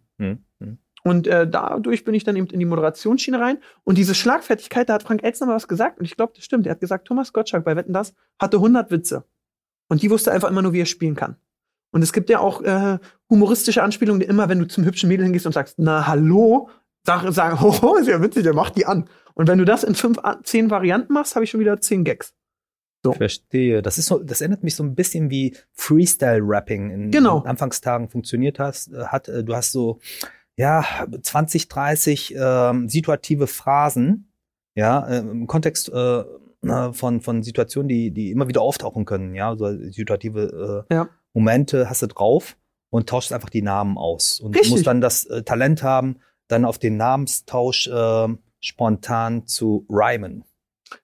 [0.60, 0.78] Mhm.
[1.04, 3.58] Und äh, dadurch bin ich dann eben in die Moderationsschiene rein.
[3.84, 6.00] Und diese Schlagfertigkeit, da hat Frank Elzner mal was gesagt.
[6.00, 6.66] Und ich glaube, das stimmt.
[6.66, 9.26] Er hat gesagt, Thomas Gottschalk bei Wetten, das hatte 100 Witze.
[9.90, 11.36] Und die wusste einfach immer nur, wie er spielen kann.
[11.92, 12.98] Und es gibt ja auch äh,
[13.30, 16.70] humoristische Anspielungen, die immer, wenn du zum hübschen Mädel hingehst und sagst, na hallo,
[17.06, 19.10] sag, sag, hoho, ist ja witzig, der macht die an.
[19.36, 22.34] Und wenn du das in fünf, zehn Varianten machst, habe ich schon wieder zehn Gags.
[23.18, 23.82] Verstehe.
[23.82, 27.42] Das ist so, das erinnert mich so ein bisschen wie Freestyle-Rapping in, Genau.
[27.42, 29.28] in Anfangstagen funktioniert hast, äh, hat.
[29.28, 30.00] äh, Du hast so,
[30.58, 34.32] ja, 20, 30 ähm, situative Phrasen,
[34.76, 36.24] ja, äh, im Kontext äh,
[36.94, 41.10] von, von Situationen, die, die immer wieder auftauchen können, ja, so situative äh, Ja.
[41.34, 42.56] Momente hast du drauf
[42.90, 44.40] und tauschst einfach die Namen aus.
[44.40, 44.70] Und Richtig.
[44.70, 48.28] du musst dann das äh, Talent haben, dann auf den Namenstausch äh,
[48.60, 50.46] spontan zu rhymen.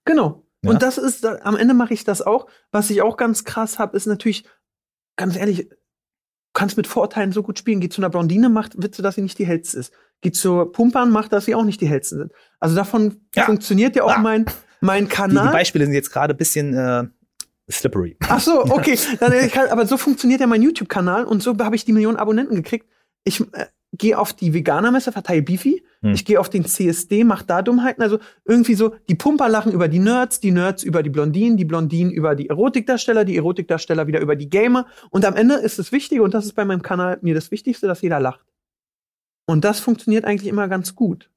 [0.05, 0.43] Genau.
[0.63, 0.71] Ja.
[0.71, 2.47] Und das ist, am Ende mache ich das auch.
[2.71, 4.45] Was ich auch ganz krass habe, ist natürlich,
[5.15, 5.69] ganz ehrlich,
[6.53, 7.79] kannst mit Vorurteilen so gut spielen.
[7.79, 9.93] Geht zu einer Blondine, macht Witze, dass sie nicht die hellste ist.
[10.21, 12.31] Geht zur Pumpern, macht, dass sie auch nicht die hellsten sind.
[12.59, 13.45] Also davon Ja.
[13.45, 14.19] funktioniert ja auch Ah.
[14.19, 14.45] mein,
[14.81, 15.51] mein Die, die Kanal.
[15.51, 17.03] Beispiele sind jetzt gerade ein bisschen äh,
[17.71, 18.17] slippery.
[18.27, 18.97] Ach so, okay.
[19.19, 22.55] Dann, kann, aber so funktioniert ja mein YouTube-Kanal und so habe ich die Millionen Abonnenten
[22.55, 22.87] gekriegt.
[23.23, 25.83] Ich äh, gehe auf die Veganermesse, verteile Beefy.
[26.01, 26.13] Hm.
[26.13, 28.01] Ich gehe auf den CSD, mach da Dummheiten.
[28.01, 31.65] Also irgendwie so, die Pumper lachen über die Nerds, die Nerds über die Blondinen, die
[31.65, 34.87] Blondinen über die Erotikdarsteller, die Erotikdarsteller wieder über die Gamer.
[35.09, 37.87] Und am Ende ist das Wichtige, und das ist bei meinem Kanal mir das Wichtigste,
[37.87, 38.45] dass jeder lacht.
[39.45, 41.29] Und das funktioniert eigentlich immer ganz gut.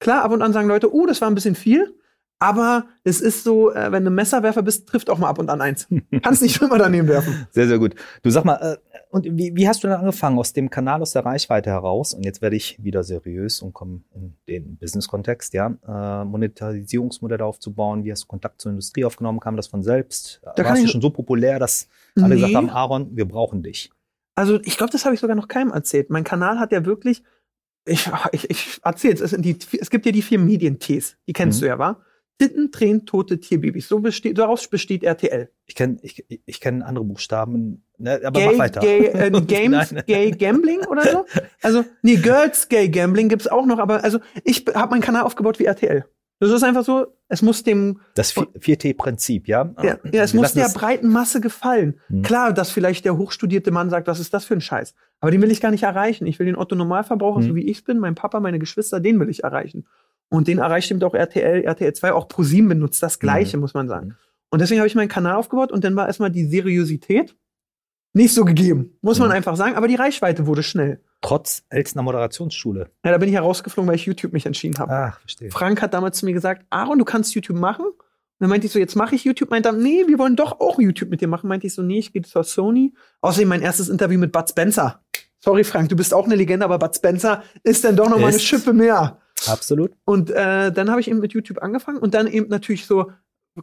[0.00, 1.94] Klar, ab und an sagen Leute, oh, das war ein bisschen viel.
[2.40, 5.60] Aber es ist so, äh, wenn du Messerwerfer bist, trifft auch mal ab und an
[5.62, 5.86] eins.
[6.22, 7.46] Kannst nicht immer daneben werfen.
[7.52, 7.94] Sehr, sehr gut.
[8.22, 8.76] Du sag mal, äh,
[9.10, 12.12] und wie, wie hast du dann angefangen aus dem Kanal, aus der Reichweite heraus?
[12.12, 15.74] Und jetzt werde ich wieder seriös und komme in den Business-Kontext, ja.
[15.86, 18.04] Äh, Monetarisierungsmodelle aufzubauen.
[18.04, 19.40] Wie hast du Kontakt zur Industrie aufgenommen?
[19.40, 20.40] Kam das von selbst?
[20.56, 22.34] Da Warst du schon so populär, dass alle Nee.
[22.40, 23.90] gesagt haben, Aaron, wir brauchen dich?
[24.34, 26.10] Also ich glaube, das habe ich sogar noch keinem erzählt.
[26.10, 27.22] Mein Kanal hat ja wirklich,
[27.86, 31.64] ich, ich, ich erzähle es, es, gibt ja die vier Medien-Ts, die kennst Mhm.
[31.64, 32.00] du ja, wa?
[32.38, 33.88] Titten, Tränen, tote Tierbabys.
[33.88, 35.50] So besteht, daraus besteht RTL.
[35.66, 38.80] Ich kenne ich, ich kenn andere Buchstaben, ne, aber mach Gay, weiter.
[38.80, 40.02] gay äh, Games, Nein.
[40.06, 41.24] Gay Gambling oder so.
[41.62, 45.58] Also, nee, Girls Gay Gambling gibt's auch noch, aber also ich habe meinen Kanal aufgebaut
[45.60, 46.04] wie RTL.
[46.40, 49.72] Das ist einfach so, es muss dem, Das 4T-Prinzip, ja?
[49.82, 52.00] ja, ja, es Wir muss der breiten Masse gefallen.
[52.08, 52.22] Hm.
[52.22, 54.94] Klar, dass vielleicht der hochstudierte Mann sagt, was ist das für ein Scheiß?
[55.20, 56.26] Aber den will ich gar nicht erreichen.
[56.26, 57.48] Ich will den Otto Normalverbraucher, Hm.
[57.48, 59.86] so wie ich bin, mein Papa, meine Geschwister, den will ich erreichen.
[60.34, 63.88] Und den erreicht eben auch RTL, RTL 2, auch ProSieben benutzt das Gleiche, muss man
[63.88, 64.08] sagen.
[64.08, 64.14] Mhm.
[64.50, 67.36] Und deswegen habe ich meinen Kanal aufgebaut und dann war erstmal die Seriosität
[68.12, 69.34] nicht so gegeben, muss man Mhm.
[69.34, 69.74] einfach sagen.
[69.74, 71.00] Aber die Reichweite wurde schnell.
[71.20, 72.90] Trotz Elsner Moderationsschule.
[73.04, 74.92] Ja, da bin ich herausgeflogen, weil ich YouTube mich entschieden habe.
[74.92, 75.50] Ach, verstehe.
[75.50, 77.86] Frank hat damals zu mir gesagt, Aaron, du kannst YouTube machen.
[77.86, 77.94] Und
[78.40, 79.50] dann meinte ich so, jetzt mache ich YouTube.
[79.50, 81.48] Meinte er, nee, wir wollen doch auch YouTube mit dir machen.
[81.48, 82.92] Meinte ich so, nee, ich gehe zur Sony.
[83.20, 85.00] Außerdem mein erstes Interview mit Bud Spencer.
[85.40, 88.26] Sorry, Frank, du bist auch eine Legende, aber Bud Spencer ist dann doch noch mal
[88.28, 88.44] eine Ist.
[88.44, 89.18] Schippe mehr.
[89.48, 89.92] Absolut.
[90.04, 93.10] Und äh, dann habe ich eben mit YouTube angefangen und dann eben natürlich so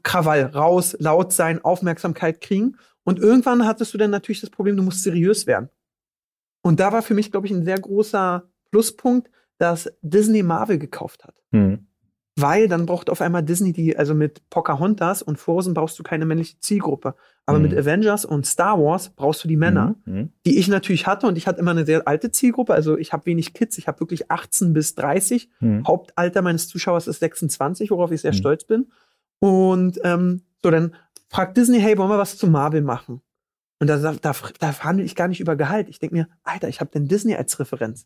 [0.03, 2.77] Krawall, raus, laut sein, Aufmerksamkeit kriegen.
[3.03, 5.69] Und irgendwann hattest du dann natürlich das Problem, du musst seriös werden.
[6.61, 11.25] Und da war für mich, glaube ich, ein sehr großer Pluspunkt, dass Disney Marvel gekauft
[11.25, 11.35] hat.
[11.51, 11.87] Hm.
[12.37, 16.25] Weil dann braucht auf einmal Disney die, also mit Pocahontas und Frozen brauchst du keine
[16.25, 17.15] männliche Zielgruppe.
[17.45, 17.63] Aber Mhm.
[17.69, 20.31] mit Avengers und Star Wars brauchst du die Männer, Hm.
[20.45, 21.27] die ich natürlich hatte.
[21.27, 22.73] Und ich hatte immer eine sehr alte Zielgruppe.
[22.73, 25.49] Also ich habe wenig Kids, ich habe wirklich 18 bis 30.
[25.59, 25.85] Hm.
[25.85, 28.37] Hauptalter meines Zuschauers ist 26, worauf ich sehr Mhm.
[28.37, 28.91] stolz bin.
[29.39, 30.95] Und ähm, so, dann
[31.27, 33.21] fragt Disney, hey, wollen wir was zu Marvel machen?
[33.79, 35.89] Und da, da, da, verhandle ich gar nicht über Gehalt.
[35.89, 38.05] Ich denke mir, Alter, ich habe denn Disney als Referenz.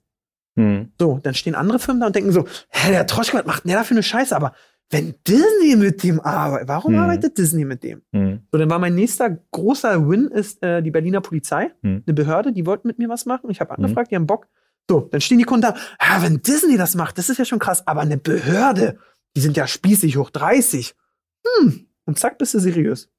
[0.56, 0.92] Hm.
[1.00, 3.70] So, dann stehen andere Firmen da und denken so, hä, der Troschke, was macht denn
[3.70, 4.36] der da für eine Scheiße?
[4.36, 4.54] Aber
[4.92, 7.00] wenn Disney mit dem arbeitet, warum Hm.
[7.02, 8.02] arbeitet Disney mit dem?
[8.14, 8.42] Hm.
[8.52, 12.04] So, dann war mein nächster großer Win ist äh, die Berliner Polizei, Hm.
[12.06, 13.50] eine Behörde, die wollten mit mir was machen.
[13.50, 14.48] Ich habe angefragt, die haben Bock.
[14.90, 15.76] So, dann stehen die Kunden da,
[16.22, 19.00] wenn Disney das macht, das ist ja schon krass, aber eine Behörde,
[19.36, 20.96] die sind ja spießig hoch 30.
[21.60, 23.10] Hm, und zack, bist du seriös.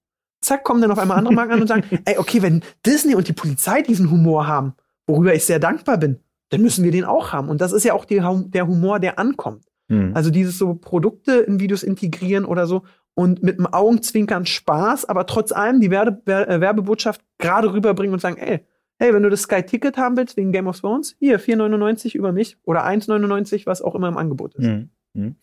[0.41, 3.27] Zack, kommen dann auf einmal andere Marken an und sagen, ey, okay, wenn Disney und
[3.27, 4.75] die Polizei diesen Humor haben,
[5.09, 6.21] worüber ich sehr dankbar bin,
[6.51, 7.49] dann müssen wir den auch haben.
[7.49, 9.65] Und das ist ja auch die, der Humor, der ankommt.
[9.89, 10.13] Hm.
[10.15, 12.83] Also dieses so Produkte in Videos integrieren oder so
[13.15, 18.13] und mit dem Augenzwinkern Spaß, aber trotz allem die Werbe Wer- äh, Werbebotschaft gerade rüberbringen
[18.13, 18.61] und sagen, ey,
[18.99, 22.57] hey, wenn du das Sky-Ticket haben willst wegen Game of Thrones, hier 4,99 über mich
[22.65, 24.67] oder 1,99, was auch immer im Angebot ist.
[25.15, 25.37] Hm.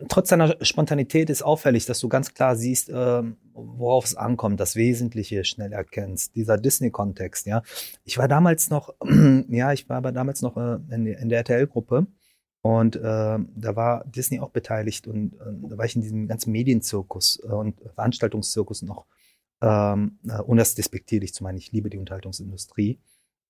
[0.00, 4.60] Äh, Trotz deiner Spontanität ist auffällig, dass du ganz klar siehst, ähm, worauf es ankommt,
[4.60, 6.34] das Wesentliche schnell erkennst.
[6.36, 7.62] Dieser Disney-Kontext, ja.
[8.04, 8.94] Ich war damals noch,
[9.48, 12.06] ja, ich war aber damals noch äh, in, der- in der RTL-Gruppe
[12.62, 16.52] und äh, da war Disney auch beteiligt und äh, da war ich in diesem ganzen
[16.52, 19.06] Medienzirkus äh, und Veranstaltungszirkus noch,
[19.60, 23.00] ähm, äh, ohne das despektierlich zu meinen, ich liebe die Unterhaltungsindustrie,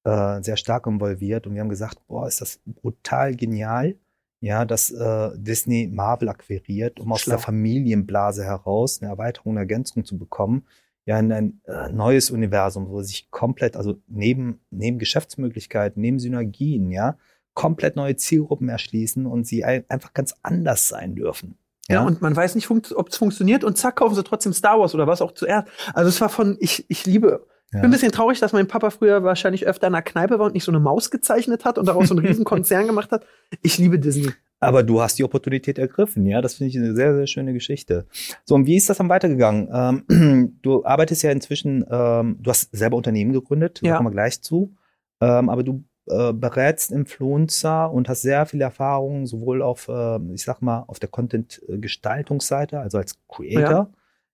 [0.05, 3.97] äh, sehr stark involviert und wir haben gesagt, boah, ist das brutal genial,
[4.43, 7.37] ja, dass äh, Disney Marvel akquiriert, um aus Schlau.
[7.37, 10.67] der Familienblase heraus eine Erweiterung, eine Ergänzung zu bekommen,
[11.07, 16.91] ja, in ein äh, neues Universum, wo sich komplett, also neben, neben Geschäftsmöglichkeiten, neben Synergien,
[16.91, 17.17] ja,
[17.55, 21.57] komplett neue Zielgruppen erschließen und sie ein, einfach ganz anders sein dürfen.
[21.89, 24.95] Ja, und man weiß nicht, ob es funktioniert und zack, kaufen sie trotzdem Star Wars
[24.95, 25.69] oder was auch zuerst.
[25.95, 27.47] Also es war von, ich, ich liebe.
[27.75, 30.47] Ich bin ein bisschen traurig, dass mein Papa früher wahrscheinlich öfter in einer Kneipe war
[30.47, 33.25] und nicht so eine Maus gezeichnet hat und daraus so einen riesen Konzern gemacht hat.
[33.63, 34.31] Ich liebe Disney.
[34.61, 36.41] Aber du hast die Opportunität ergriffen, ja.
[36.41, 38.07] Das finde ich eine sehr, sehr schöne Geschichte.
[38.45, 39.69] So, und wie ist das dann weitergegangen?
[40.09, 43.97] Ähm, du arbeitest ja inzwischen, ähm, du hast selber Unternehmen gegründet, da Ja.
[43.97, 44.77] kommen wir gleich zu.
[45.21, 50.45] Ähm, aber du äh, berätst Influencer und hast sehr viel Erfahrung, sowohl auf, äh, ich
[50.45, 53.91] sag mal, auf der Content-Gestaltungsseite, also als Creator,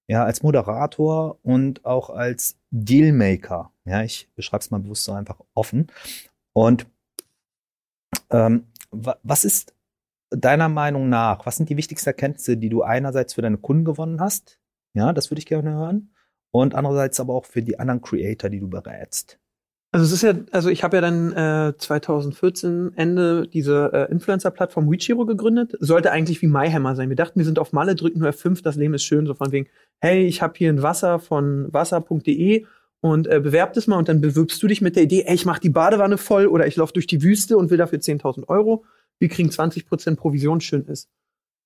[0.09, 0.25] ja.
[0.25, 3.73] als Moderator und auch als Dealmaker.
[3.85, 5.87] Ja, ich beschreibe es mal bewusst so einfach offen.
[6.53, 6.87] Und
[8.31, 9.75] ähm, wa was ist
[10.31, 14.21] deiner Meinung nach, was sind die wichtigsten Erkenntnisse, die du einerseits für deine Kunden gewonnen
[14.21, 14.61] hast?
[14.95, 16.15] Ja, das würde ich gerne hören.
[16.51, 19.39] Und andererseits aber auch für die anderen Creator, die du berätst.
[19.91, 24.91] Also es ist ja, also ich habe ja dann äh, 2014 Ende diese äh, Influencer-Plattform
[24.91, 25.77] WeChiro gegründet.
[25.81, 27.09] Sollte eigentlich wie MyHammer sein.
[27.09, 29.27] Wir dachten, wir sind auf Malle, drücken nur F5, das Leben ist schön.
[29.27, 29.67] So von wegen,
[30.01, 32.67] hey, ich habe hier ein Wasser von wasser.de
[33.01, 35.47] und äh, bewerb das mal und dann bewirbst du dich mit der Idee, ey, ich
[35.47, 38.85] mache die Badewanne voll oder ich laufe durch die Wüste und will dafür 10.000 Euro.
[39.19, 41.09] Wir kriegen 20% Provision, schön ist.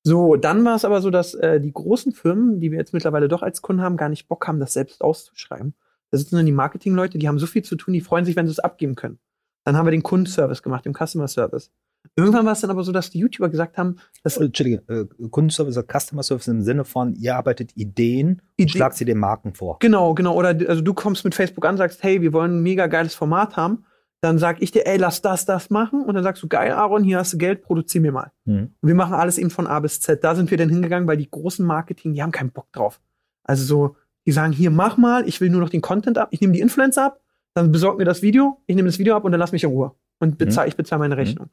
[0.05, 3.29] So, dann war es aber so, dass äh, die großen Firmen, die wir jetzt mittlerweile
[3.29, 5.75] doch als Kunden haben, gar nicht Bock haben, das selbst auszuschreiben.
[6.13, 8.47] Da sitzen dann die Marketingleute, die haben so viel zu tun, die freuen sich, wenn
[8.47, 9.19] sie es abgeben können.
[9.65, 11.71] Dann haben wir den Kundenservice gemacht, den Customer Service.
[12.17, 15.29] Irgendwann war es dann aber so, dass die YouTuber gesagt haben, dass Oh, Entschuldige, äh,
[15.29, 19.19] Kundenservice oder Customer Service im Sinne von, ihr arbeitet Ideen, Ideen- und schlagt sie den
[19.19, 19.79] Marken vor.
[19.81, 20.35] Genau, genau.
[20.35, 23.57] Oder also du kommst mit Facebook an, sagst, hey, wir wollen ein mega geiles Format
[23.57, 23.85] haben.
[24.21, 26.05] Dann sag ich dir, ey, lass das, das machen.
[26.05, 28.33] Und dann sagst du, geil, Aaron, hier hast du Geld, produzier mir mal.
[28.45, 28.75] Mhm.
[28.81, 30.23] Und wir machen alles eben von A bis Z.
[30.23, 33.01] Da sind wir dann hingegangen, weil die großen Marketing, die haben keinen Bock drauf.
[33.45, 33.97] Also so,
[34.27, 36.61] die sagen, hier, mach mal, ich will nur noch den Content ab, ich nehme die
[36.61, 37.21] Influencer ab,
[37.55, 39.71] dann besorg mir das Video, ich nehme das Video ab und dann lass mich in
[39.71, 39.93] Ruhe.
[40.19, 41.51] Und bezahl, ich bezahle meine Rechnung.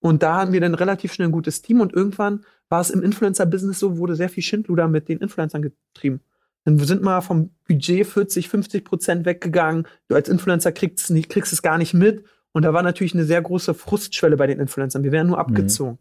[0.00, 3.02] Und da hatten wir dann relativ schnell ein gutes Team und irgendwann war es im
[3.02, 6.20] Influencer-Business so, wurde sehr viel Schindluder mit den Influencern getrieben.
[6.64, 9.86] Dann sind mal vom Budget 40, 50 Prozent weggegangen.
[10.08, 12.24] Du als Influencer kriegst, nicht, kriegst es gar nicht mit.
[12.52, 15.04] Und da war natürlich eine sehr große Frustschwelle bei den Influencern.
[15.04, 15.98] Wir werden nur abgezogen.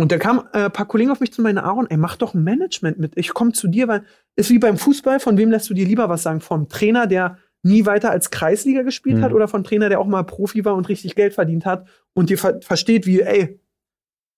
[0.00, 2.32] Und da kamen äh, ein paar Kollegen auf mich zu meinen Aaron, ey, mach doch
[2.34, 3.12] ein Management mit.
[3.16, 4.02] Ich komme zu dir, weil
[4.34, 6.40] ist wie beim Fußball, von wem lässt du dir lieber was sagen?
[6.40, 9.22] Vom Trainer, der nie weiter als Kreisliga gespielt Mhm.
[9.24, 12.30] hat oder vom Trainer, der auch mal Profi war und richtig Geld verdient hat und
[12.30, 13.60] dir ver versteht, wie, ey,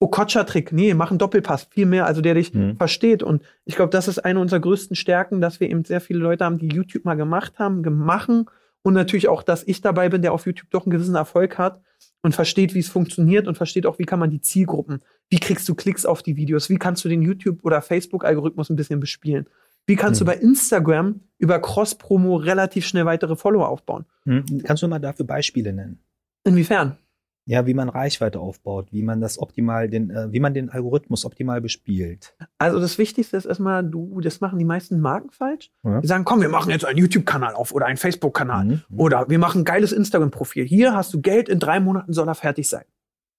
[0.00, 2.76] Okocha-Trick, nee, mach einen Doppelpass, viel mehr, also der dich Mhm.
[2.76, 3.22] versteht.
[3.22, 6.44] Und ich glaube, das ist eine unserer größten Stärken, dass wir eben sehr viele Leute
[6.44, 8.46] haben, die YouTube mal gemacht haben, gemachen
[8.82, 11.80] und natürlich auch, dass ich dabei bin, der auf YouTube doch einen gewissen Erfolg hat
[12.22, 15.66] und versteht, wie es funktioniert und versteht auch, wie kann man die Zielgruppen, wie kriegst
[15.66, 19.46] du Klicks auf die Videos, wie kannst du den YouTube- oder Facebook-Algorithmus ein bisschen bespielen.
[19.86, 20.26] Wie kannst du Mhm.
[20.26, 24.04] bei Instagram über Cross-Promo relativ schnell weitere Follower aufbauen?
[24.26, 24.62] Mhm.
[24.62, 26.00] Kannst du mal dafür Beispiele nennen?
[26.44, 26.98] Inwiefern?
[27.46, 31.24] Ja, wie man Reichweite aufbaut, wie man das optimal, den, äh, wie man den Algorithmus
[31.24, 32.36] optimal bespielt.
[32.58, 35.72] Also das Wichtigste ist erstmal, du, das machen die meisten Marken falsch.
[35.82, 36.00] Ja.
[36.02, 38.64] Die sagen, komm, wir machen jetzt einen YouTube-Kanal auf oder einen Facebook-Kanal.
[38.66, 38.82] Mhm.
[38.96, 40.64] Oder wir machen ein geiles Instagram-Profil.
[40.66, 42.84] Hier hast du Geld, in drei Monaten soll er fertig sein.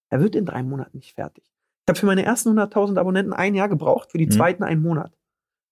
[0.10, 1.44] Er wird in drei Monaten nicht fertig.
[1.86, 4.32] Ich habe für meine ersten 100.000 Abonnenten ein Jahr gebraucht, für die Mhm.
[4.32, 5.12] zweiten einen Monat.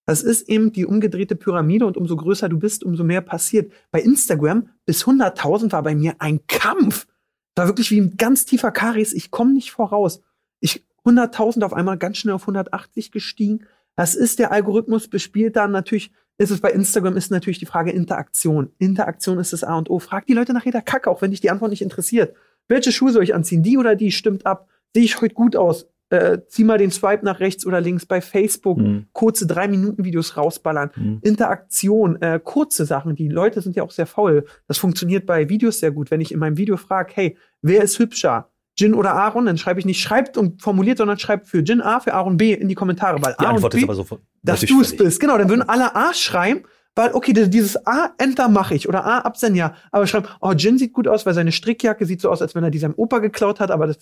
[0.06, 3.72] Das ist eben die umgedrehte Pyramide und umso größer du bist, umso mehr passiert.
[3.92, 7.08] Bei Instagram bis 100.000 war bei mir ein Kampf.
[7.56, 9.14] War wirklich wie ein ganz tiefer Karies.
[9.14, 10.22] Ich komme nicht voraus.
[10.60, 13.66] Ich 100.000 auf einmal ganz schnell auf 180 gestiegen.
[13.96, 16.12] Das ist der Algorithmus bespielt dann natürlich.
[16.38, 18.72] Ist es bei Instagram ist natürlich die Frage Interaktion.
[18.80, 20.00] Interaktion ist das A und O.
[20.00, 22.36] Frag die Leute nach jeder Kacke, auch wenn dich die Antwort nicht interessiert.
[22.68, 23.64] Welche Schuhe soll ich anziehen?
[23.64, 24.68] Die oder die stimmt ab.
[24.96, 25.88] Sehe ich heute gut aus?
[26.12, 28.78] Äh, zieh mal den Swipe nach rechts oder links bei Facebook.
[28.80, 29.06] Mhm.
[29.14, 30.92] Kurze drei Minuten Videos rausballern.
[30.96, 31.20] Mhm.
[31.22, 33.16] Interaktion, äh, kurze Sachen.
[33.16, 34.46] Die Leute sind ja auch sehr faul.
[34.68, 36.12] Das funktioniert bei Videos sehr gut.
[36.12, 38.50] Wenn ich in meinem Video frage, hey, wer ist hübscher?
[38.78, 39.46] Jin oder Aaron?
[39.46, 42.54] Dann schreibe ich nicht schreibt und formuliert, sondern schreibt für Jin A, für Aaron B
[42.54, 43.22] in die Kommentare.
[43.22, 44.22] Weil Die A Antwort und B, ist aber sofort.
[44.44, 45.20] dass du es bist.
[45.20, 46.64] Genau, dann würden alle A schreiben,
[46.96, 49.76] weil, okay, dieses A, Enter mache ich oder A, absenden, ja.
[49.92, 52.64] Aber schreiben, oh, Jin sieht gut aus, weil seine Strickjacke sieht so aus, als wenn
[52.64, 53.98] er die seinem Opa geklaut hat, aber das,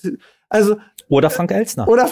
[0.50, 1.88] also, Oder Frank Elsner.
[1.88, 2.10] oder,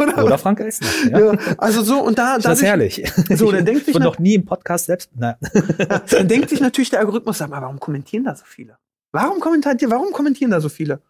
[0.00, 0.88] oder, Oder Frank Elsner.
[1.10, 1.32] Ja.
[1.32, 3.02] ja, also so, und da, Das ist herrlich.
[3.30, 5.10] So, dann denkt sich Und na- noch nie im Podcast selbst.
[5.16, 5.36] Na,
[6.10, 8.76] dann denkt sich natürlich der Algorithmus, sag mal, warum kommentieren da so viele?
[9.12, 11.00] Warum kommentieren, warum kommentieren da so viele?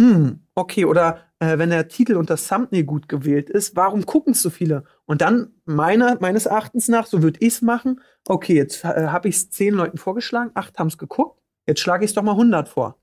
[0.00, 4.32] Hm, okay, oder äh, wenn der Titel und das Thumbnail gut gewählt ist, warum gucken
[4.32, 4.84] es so viele?
[5.06, 9.28] Und dann, meiner, meines Erachtens nach, so würde ich es machen, okay, jetzt äh, habe
[9.28, 12.32] ich es zehn Leuten vorgeschlagen, acht haben es geguckt, jetzt schlage ich es doch mal
[12.32, 13.00] 100 vor.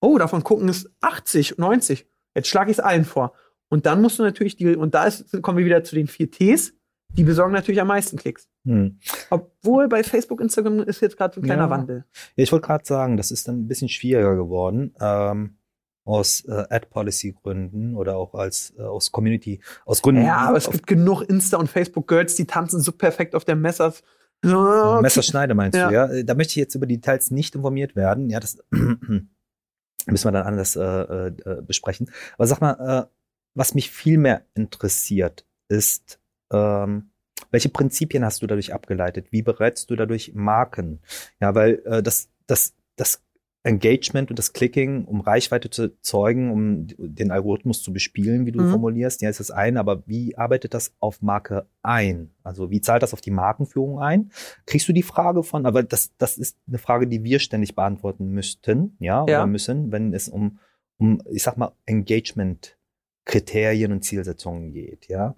[0.00, 3.32] Oh, davon gucken es 80, 90, jetzt schlage ich es allen vor.
[3.70, 6.30] Und dann musst du natürlich die, und da ist, kommen wir wieder zu den vier
[6.30, 6.74] Ts,
[7.08, 8.48] die besorgen natürlich am meisten Klicks.
[8.66, 8.98] hm.
[9.30, 11.70] Obwohl bei Facebook, Instagram ist jetzt gerade so ein kleiner Ja.
[11.70, 12.04] Wandel.
[12.36, 14.94] Ja, ich wollte gerade sagen, das ist dann ein bisschen schwieriger geworden.
[15.00, 15.56] Ähm,
[16.04, 20.24] aus äh, Ad-Policy-Gründen oder auch als äh, aus Community, aus Gründen.
[20.24, 24.02] Ja, aber es gibt genug Insta- und Facebook-Girls, die tanzen so perfekt auf der Messers.
[24.44, 25.00] Okay.
[25.00, 25.88] Messerschneide meinst Ja.
[25.88, 26.22] du, ja?
[26.22, 28.28] Da möchte ich jetzt über die Details nicht informiert werden.
[28.28, 29.28] Ja, das müssen
[30.28, 32.10] wir dann anders äh, äh, äh, besprechen.
[32.36, 33.10] Aber sag mal, äh,
[33.54, 36.20] was mich viel mehr interessiert, ist,
[36.52, 37.10] ähm,
[37.50, 39.28] welche Prinzipien hast du dadurch abgeleitet?
[39.30, 41.00] Wie berätst du dadurch Marken?
[41.40, 43.22] Ja, weil äh, das, das, das
[43.66, 48.60] Engagement und das Clicking, um Reichweite zu zeugen, um den Algorithmus zu bespielen, wie du
[48.60, 48.68] Mhm.
[48.68, 52.30] formulierst, ja, ist das eine, aber wie arbeitet das auf Marke ein?
[52.42, 54.30] Also wie zahlt das auf die Markenführung ein?
[54.66, 58.28] Kriegst du die Frage von, aber das, das ist eine Frage, die wir ständig beantworten
[58.28, 59.38] müssten, ja, Ja.
[59.38, 60.58] oder müssen, wenn es um,
[60.98, 65.36] um, ich sag mal, Engagement-Kriterien und Zielsetzungen geht, ja.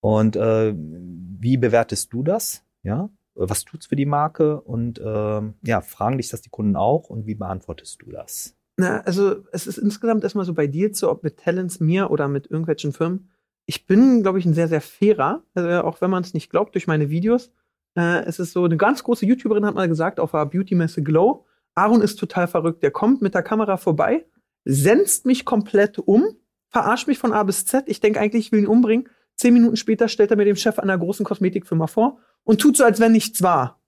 [0.00, 2.62] Und äh, wie bewertest du das?
[2.82, 4.60] Ja, was tut's für die Marke?
[4.60, 8.56] Und ähm, ja, fragen dich das die Kunden auch und wie beantwortest du das?
[8.76, 12.28] Na, also es ist insgesamt erstmal so bei dir so, ob mit Talents, mir oder
[12.28, 13.30] mit irgendwelchen Firmen.
[13.66, 16.74] Ich bin, glaube ich, ein sehr, sehr fairer, also auch wenn man es nicht glaubt
[16.74, 17.52] durch meine Videos.
[17.96, 21.46] Äh, es ist so, eine ganz große YouTuberin hat mal gesagt auf der Beauty-Messe Glow,
[21.74, 22.82] Aaron ist total verrückt.
[22.82, 24.26] Der kommt mit der Kamera vorbei,
[24.64, 26.24] senzt mich komplett um,
[26.68, 27.84] verarscht mich von A bis Z.
[27.88, 29.08] Ich denke eigentlich, ich will ihn umbringen.
[29.36, 32.84] Zehn Minuten später stellt er mir den Chef einer großen Kosmetikfirma vor und tut so,
[32.84, 33.80] als wenn nichts war.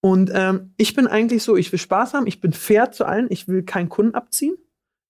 [0.00, 3.28] Und ähm, ich bin eigentlich so, ich will Spaß haben, ich bin fair zu allen,
[3.30, 4.56] ich will keinen Kunden abziehen.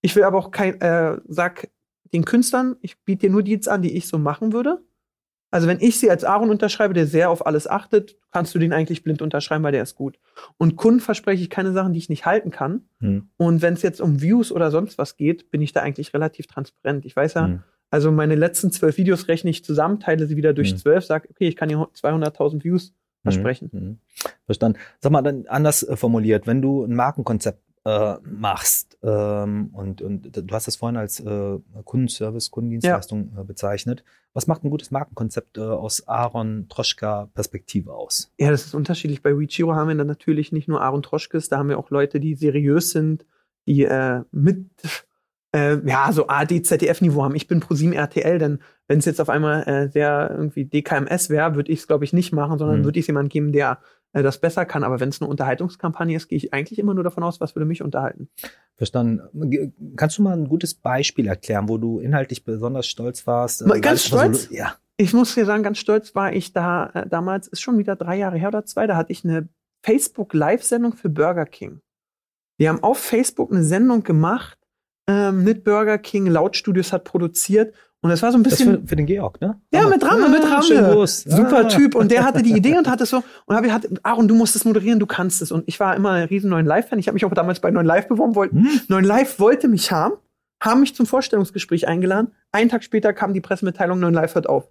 [0.03, 1.71] Ich will aber auch kein, äh, sag
[2.13, 4.85] den Künstlern, ich biete dir nur die jetzt an, die ich so machen würde.
[5.51, 8.73] Also wenn ich sie als Aaron unterschreibe, der sehr auf alles achtet, kannst du den
[8.73, 10.19] eigentlich blind unterschreiben, weil der ist gut.
[10.57, 12.89] Und Kunden verspreche ich keine Sachen, die ich nicht halten kann.
[13.01, 13.29] Hm.
[13.37, 16.47] Und wenn es jetzt um Views oder sonst was geht, bin ich da eigentlich relativ
[16.47, 17.05] transparent.
[17.05, 17.63] Ich weiß ja, Hm.
[17.93, 20.79] Also meine letzten zwölf Videos rechne ich zusammen, teile sie wieder durch Hm.
[20.79, 23.71] zwölf, sag, okay, ich kann dir 200.000 Views versprechen.
[23.73, 23.99] Mhm.
[24.47, 24.79] Verstanden.
[24.99, 30.37] Sag mal, dann anders äh, formuliert, wenn du ein Markenkonzept äh, machst ähm, und, und
[30.37, 34.05] du hast das vorhin als äh, Kundenservice, Kundendienstleistung äh, bezeichnet.
[34.33, 38.33] Was macht ein gutes Markenkonzept äh, aus Aaron Troschka Perspektive aus?
[38.39, 39.23] Ja, das ist unterschiedlich.
[39.23, 42.21] Bei Wichiro haben wir dann natürlich nicht nur Aaron Troschkes, da haben wir auch Leute,
[42.21, 43.27] die seriös sind,
[43.67, 44.71] die äh, mit
[45.55, 47.35] äh, ja, so AD, ZDF-Niveau haben.
[47.35, 51.55] Ich bin ProSieben RTL, denn wenn es jetzt auf einmal äh, sehr irgendwie DKMS wäre,
[51.55, 52.85] würde ich es, glaube ich, nicht machen, sondern Mhm.
[52.85, 53.79] würde ich jemanden geben, der
[54.15, 54.83] äh, das besser kann.
[54.85, 57.67] Aber wenn es eine Unterhaltungskampagne ist, gehe ich eigentlich immer nur davon aus, was würde
[57.67, 58.29] mich unterhalten.
[58.77, 59.21] Verstanden.
[59.97, 63.63] Kannst du mal ein gutes Beispiel erklären, wo du inhaltlich besonders stolz warst?
[63.63, 64.49] Äh, ganz was so- stolz?
[64.51, 64.75] Ja.
[64.99, 68.17] Ich muss dir sagen, ganz stolz war ich da äh, damals, ist schon wieder drei
[68.17, 69.49] Jahre her oder zwei, da hatte ich eine
[69.85, 71.81] Facebook-Live-Sendung für Burger King.
[72.59, 74.59] Wir haben auf Facebook eine Sendung gemacht
[75.07, 78.83] ähm, mit Burger King, Lautstudios hat produziert und es war so ein Das bisschen.
[78.83, 79.61] für, für den Georg, ne?
[79.73, 81.07] Ja, mit Ramme, mit Ramme.
[81.07, 81.65] Super Ah.
[81.69, 81.95] Typ.
[81.95, 84.65] Und der hatte die Idee und hatte so, und hab, hat, Aaron, du musst es
[84.65, 85.53] moderieren, du kannst es.
[85.53, 86.99] Und ich war immer ein riesen neuen Live-Fan.
[86.99, 88.69] Ich habe mich auch damals bei Neuen Live beworben, wollte, Hm.
[88.89, 90.15] Neuen Live wollte mich haben,
[90.61, 92.33] haben mich zum Vorstellungsgespräch eingeladen.
[92.51, 94.69] Einen Tag später kam die Pressemitteilung, Neuen Live hört auf.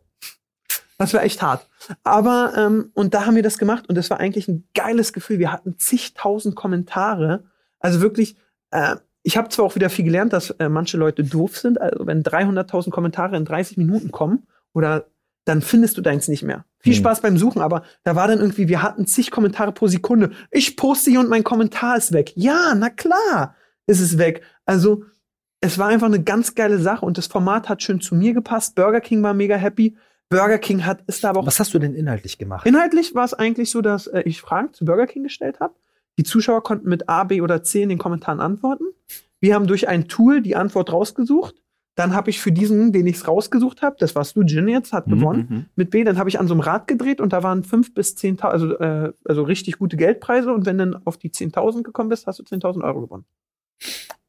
[0.97, 1.67] Das war echt hart.
[2.03, 5.39] Aber, ähm, und da haben wir das gemacht und das war eigentlich ein geiles Gefühl.
[5.39, 7.45] Wir hatten zigtausend Kommentare.
[7.79, 8.35] Also wirklich,
[8.71, 11.79] äh, ich habe zwar auch wieder viel gelernt, dass äh, manche Leute doof sind.
[11.79, 15.05] Also wenn 300.000 Kommentare in 30 Minuten kommen oder
[15.45, 16.65] dann findest du deins nicht mehr.
[16.79, 16.99] Viel Hm.
[16.99, 20.31] Spaß beim Suchen, aber da war dann irgendwie, wir hatten zig Kommentare pro Sekunde.
[20.51, 22.33] Ich poste hier und mein Kommentar ist weg.
[22.35, 23.55] Ja, na klar,
[23.87, 24.41] ist es weg.
[24.65, 25.03] Also
[25.61, 28.75] es war einfach eine ganz geile Sache und das Format hat schön zu mir gepasst.
[28.75, 29.95] Burger King war mega happy.
[30.29, 32.65] Burger King hat ist da aber auch Was hast du denn inhaltlich gemacht?
[32.65, 35.75] Inhaltlich war es eigentlich so, dass äh, ich Fragen zu Burger King gestellt habe.
[36.17, 38.85] Die Zuschauer konnten mit A, B oder C in den Kommentaren antworten.
[39.39, 41.55] Wir haben durch ein Tool die Antwort rausgesucht.
[41.95, 44.93] Dann habe ich für diesen, den ich es rausgesucht habe, das warst du, Jin jetzt,
[44.93, 45.47] hat Mhm, gewonnen.
[45.49, 45.65] mhm.
[45.75, 48.15] Mit B, dann habe ich an so einem Rad gedreht und da waren fünf bis
[48.15, 50.53] 10.000, also, äh, also richtig gute Geldpreise.
[50.53, 53.25] Und wenn du dann auf die 10.000 gekommen bist, hast du 10.000 Euro gewonnen.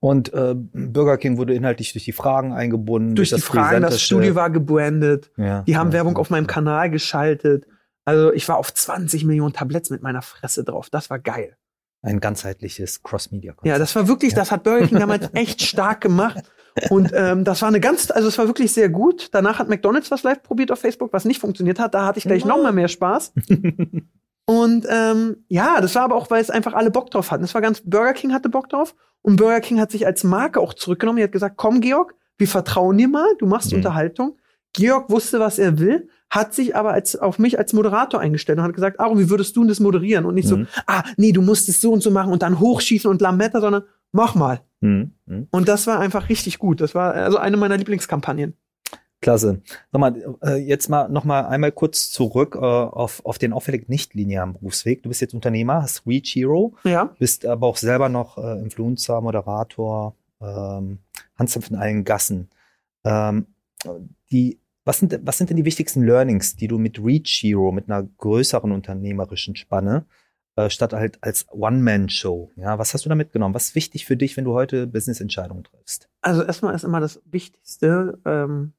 [0.01, 3.15] Und äh, Burger King wurde inhaltlich durch die Fragen eingebunden.
[3.15, 5.31] Durch die Fragen, das Studio war gebrandet.
[5.37, 6.19] Ja, Die haben ja, Werbung ja.
[6.19, 7.67] auf meinem Kanal geschaltet.
[8.05, 10.91] Also ich war auf 20 Millionen Tabletts mit meiner Fresse drauf.
[10.91, 11.57] Das war geil.
[12.03, 13.55] Ein ganzheitliches Cross-Media.
[13.63, 14.39] Ja, das war wirklich, Ja.
[14.39, 16.43] das hat Burger King damals echt stark gemacht.
[16.91, 19.29] Und ähm, das war eine ganz, also es war wirklich sehr gut.
[19.33, 21.95] Danach hat McDonalds was live probiert auf Facebook, was nicht funktioniert hat.
[21.95, 22.49] Da hatte ich gleich Ja.
[22.49, 23.33] noch mal mehr Spaß.
[24.45, 27.43] Und ähm, ja, das war aber auch, weil es einfach alle Bock drauf hatten.
[27.43, 30.59] Das war ganz, Burger King hatte Bock drauf und Burger King hat sich als Marke
[30.61, 31.19] auch zurückgenommen.
[31.19, 33.79] Er hat gesagt, komm Georg, wir vertrauen dir mal, du machst Mhm.
[33.79, 34.37] Unterhaltung.
[34.73, 38.65] Georg wusste, was er will, hat sich aber als, auf mich als Moderator eingestellt und
[38.65, 40.25] hat gesagt, Aaron, wie würdest du denn das moderieren?
[40.25, 40.65] Und nicht Mhm.
[40.67, 43.61] so, ah, nee, du musst es so und so machen und dann hochschießen und Lametta,
[43.61, 44.63] sondern mach mal.
[44.81, 45.13] Mhm.
[45.27, 45.49] Mhm.
[45.51, 46.81] Und das war einfach richtig gut.
[46.81, 48.55] Das war also eine meiner Lieblingskampagnen.
[49.21, 49.61] Klasse.
[49.93, 53.89] Sag mal, äh, jetzt mal noch mal einmal kurz zurück äh, auf, auf den auffällig
[53.91, 55.03] nicht linearen Berufsweg.
[55.03, 57.11] Du bist jetzt Unternehmer, hast Reach Hero, Ja.
[57.19, 60.99] bist aber auch selber noch äh, Influencer, Moderator, ähm,
[61.39, 62.49] Handzampf in allen Gassen.
[63.05, 63.47] Ähm,
[64.33, 67.89] die, was, sind, was sind denn die wichtigsten Learnings, die du mit Reach Hero, mit
[67.89, 70.07] einer größeren unternehmerischen Spanne,
[70.57, 73.55] äh, statt halt als One-Man-Show, ja, was hast du da mitgenommen?
[73.55, 76.09] Was ist wichtig für dich, wenn du heute Business-Entscheidungen triffst?
[76.21, 78.73] Also erstmal ist immer das Wichtigste, ähm,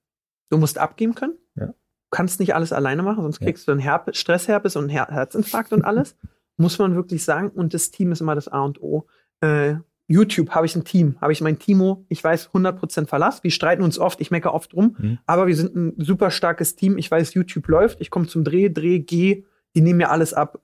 [0.50, 1.38] du musst abgeben können.
[1.56, 1.68] Ja.
[1.68, 1.74] Du
[2.12, 3.46] kannst nicht alles alleine machen, sonst Ja.
[3.48, 6.16] kriegst du einen Herp Stressherpes und einen Her Herzinfarkt und alles.
[6.58, 7.50] Muss man wirklich sagen.
[7.50, 9.08] Und das Team ist immer das A und O.
[9.42, 9.78] Äh,
[10.14, 13.44] YouTube habe ich ein Team, habe ich mein Timo, ich weiß 100% Verlass.
[13.44, 15.18] Wir streiten uns oft, ich meckere oft rum, Mhm.
[15.26, 16.98] aber wir sind ein super starkes Team.
[16.98, 19.44] Ich weiß, YouTube läuft, ich komme zum Dreh, Dreh, geh,
[19.76, 20.62] die nehmen mir alles ab.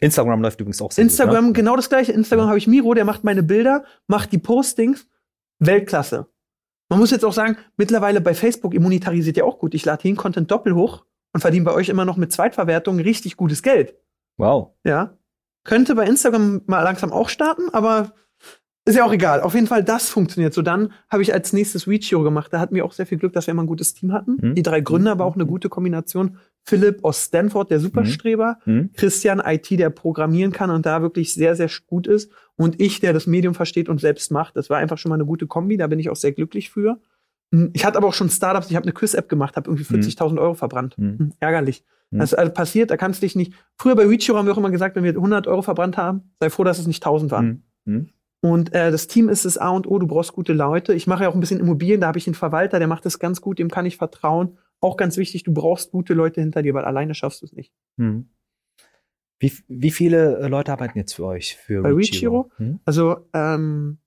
[0.00, 1.52] Instagram läuft übrigens auch sehr Instagram, gut, ne?
[1.52, 2.12] genau das gleiche.
[2.12, 2.48] Instagram Ja.
[2.48, 5.06] habe ich Miro, der macht meine Bilder, macht die Postings.
[5.58, 6.26] Weltklasse.
[6.88, 9.74] Man muss jetzt auch sagen, mittlerweile bei Facebook, ihr monetarisiert ja auch gut.
[9.74, 13.36] Ich lade den Content doppelt hoch und verdiene bei euch immer noch mit Zweitverwertung richtig
[13.36, 13.94] gutes Geld.
[14.36, 14.72] Wow.
[14.84, 15.16] Ja.
[15.64, 18.12] Könnte bei Instagram mal langsam auch starten, aber
[18.86, 19.40] ist ja auch egal.
[19.40, 20.54] Auf jeden Fall, das funktioniert.
[20.54, 22.52] So, dann habe ich als nächstes Reachio gemacht.
[22.52, 24.38] Da hatten wir auch sehr viel Glück, dass wir immer ein gutes Team hatten.
[24.40, 24.54] Mhm.
[24.54, 26.38] Die drei Gründer, aber auch eine gute Kombination.
[26.62, 28.58] Philipp aus Stanford, der Superstreber.
[28.64, 28.90] Hm?
[28.94, 32.32] Christian IT, der programmieren kann und da wirklich sehr, sehr gut ist.
[32.56, 34.56] Und ich, der das Medium versteht und selbst macht.
[34.56, 36.98] Das war einfach schon mal eine gute Kombi, da bin ich auch sehr glücklich für.
[37.52, 40.38] Hm, Ich hatte aber auch schon Startups, ich habe eine Quiz-App gemacht, habe irgendwie 40.000
[40.40, 40.98] Euro verbrannt.
[40.98, 41.18] Mhm.
[41.18, 41.84] Hm, Ärgerlich.
[42.10, 42.18] Mhm.
[42.18, 43.52] Das ist also passiert, da kannst du dich nicht.
[43.76, 46.50] Früher bei Reachio haben wir auch immer gesagt, wenn wir 100 Euro verbrannt haben, sei
[46.50, 47.62] froh, dass es nicht 1000 waren.
[47.84, 48.08] Mhm.
[48.42, 50.94] Und äh, das Team ist das A und O, du brauchst gute Leute.
[50.94, 53.18] Ich mache ja auch ein bisschen Immobilien, da habe ich einen Verwalter, der macht das
[53.18, 54.58] ganz gut, dem kann ich vertrauen.
[54.80, 57.72] Auch ganz wichtig, du brauchst gute Leute hinter dir, weil alleine schaffst du es nicht.
[57.96, 58.28] Mhm.
[59.38, 61.56] Wie, wie viele äh, Leute arbeiten jetzt für euch?
[61.56, 62.50] Für Bei Reachiro?
[62.56, 62.80] Hm?
[62.84, 63.98] Also ähm,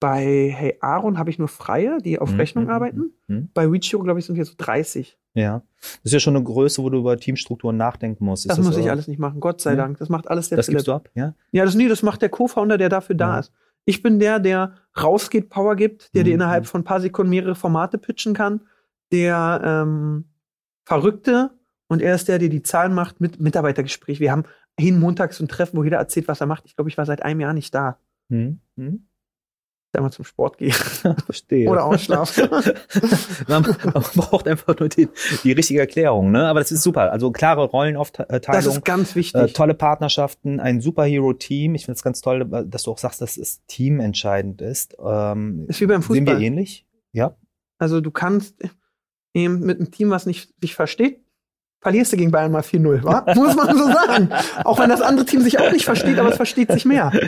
[0.00, 3.12] bei Hey Aaron habe ich nur Freie, die auf Mhm, Rechnung mhm, arbeiten.
[3.26, 3.50] mhm.
[3.54, 5.18] Bei Reachiro, glaube ich, sind wir so 30.
[5.34, 5.62] Ja.
[5.80, 8.44] Das ist ja schon eine Größe, wo du über Teamstrukturen nachdenken musst.
[8.46, 8.80] Ist Das, muss so?
[8.80, 9.76] ich alles nicht machen, Gott sei Ja.
[9.76, 9.98] Dank.
[9.98, 10.78] Das macht alles der Das Philipp.
[10.78, 11.34] gibst du ab, ja?
[11.52, 13.38] Ja, das, nee, das macht der Co-Founder, der dafür da Ja.
[13.40, 13.52] ist.
[13.84, 16.34] Ich bin der, der rausgeht, Power gibt, der dir Mhm.
[16.42, 18.60] innerhalb von ein paar Sekunden mehrere Formate pitchen kann,
[19.12, 20.24] der ähm,
[20.84, 21.50] Verrückte
[21.88, 24.20] und er ist der, der die Zahlen macht mit Mitarbeitergespräch.
[24.20, 24.44] Wir haben
[24.78, 26.64] hin montags so ein Treffen, wo jeder erzählt, was er macht.
[26.66, 27.98] Ich glaube, ich war seit einem Jahr nicht da.
[28.30, 28.60] Hm?
[29.88, 29.92] Hm?
[29.92, 30.72] Da mal zum Sport gehe
[31.24, 31.68] Verstehe.
[31.68, 32.48] oder ausschlafen.
[33.48, 35.08] man, man braucht einfach nur die,
[35.44, 36.46] die richtige Erklärung, ne?
[36.46, 37.10] Aber das ist super.
[37.10, 38.40] Also klare Rollenaufteilung.
[38.46, 39.40] das ist ganz wichtig.
[39.40, 41.74] Äh, tolle Partnerschaften, ein Superhero-Team.
[41.74, 44.96] Ich finde es ganz toll, dass du auch sagst, dass das Team entscheidend ist.
[45.02, 46.38] Ähm, ist wie beim Fußball.
[46.38, 46.86] wir ähnlich?
[47.12, 47.36] Ja.
[47.78, 48.56] Also du kannst
[49.32, 51.20] eben mit einem Team, was nicht sich versteht,
[51.80, 53.24] verlierst du gegen Bayern mal 4-0, wa?
[53.34, 54.28] Muss man so sagen.
[54.64, 57.12] Auch wenn das andere Team sich auch nicht versteht, aber es versteht sich mehr.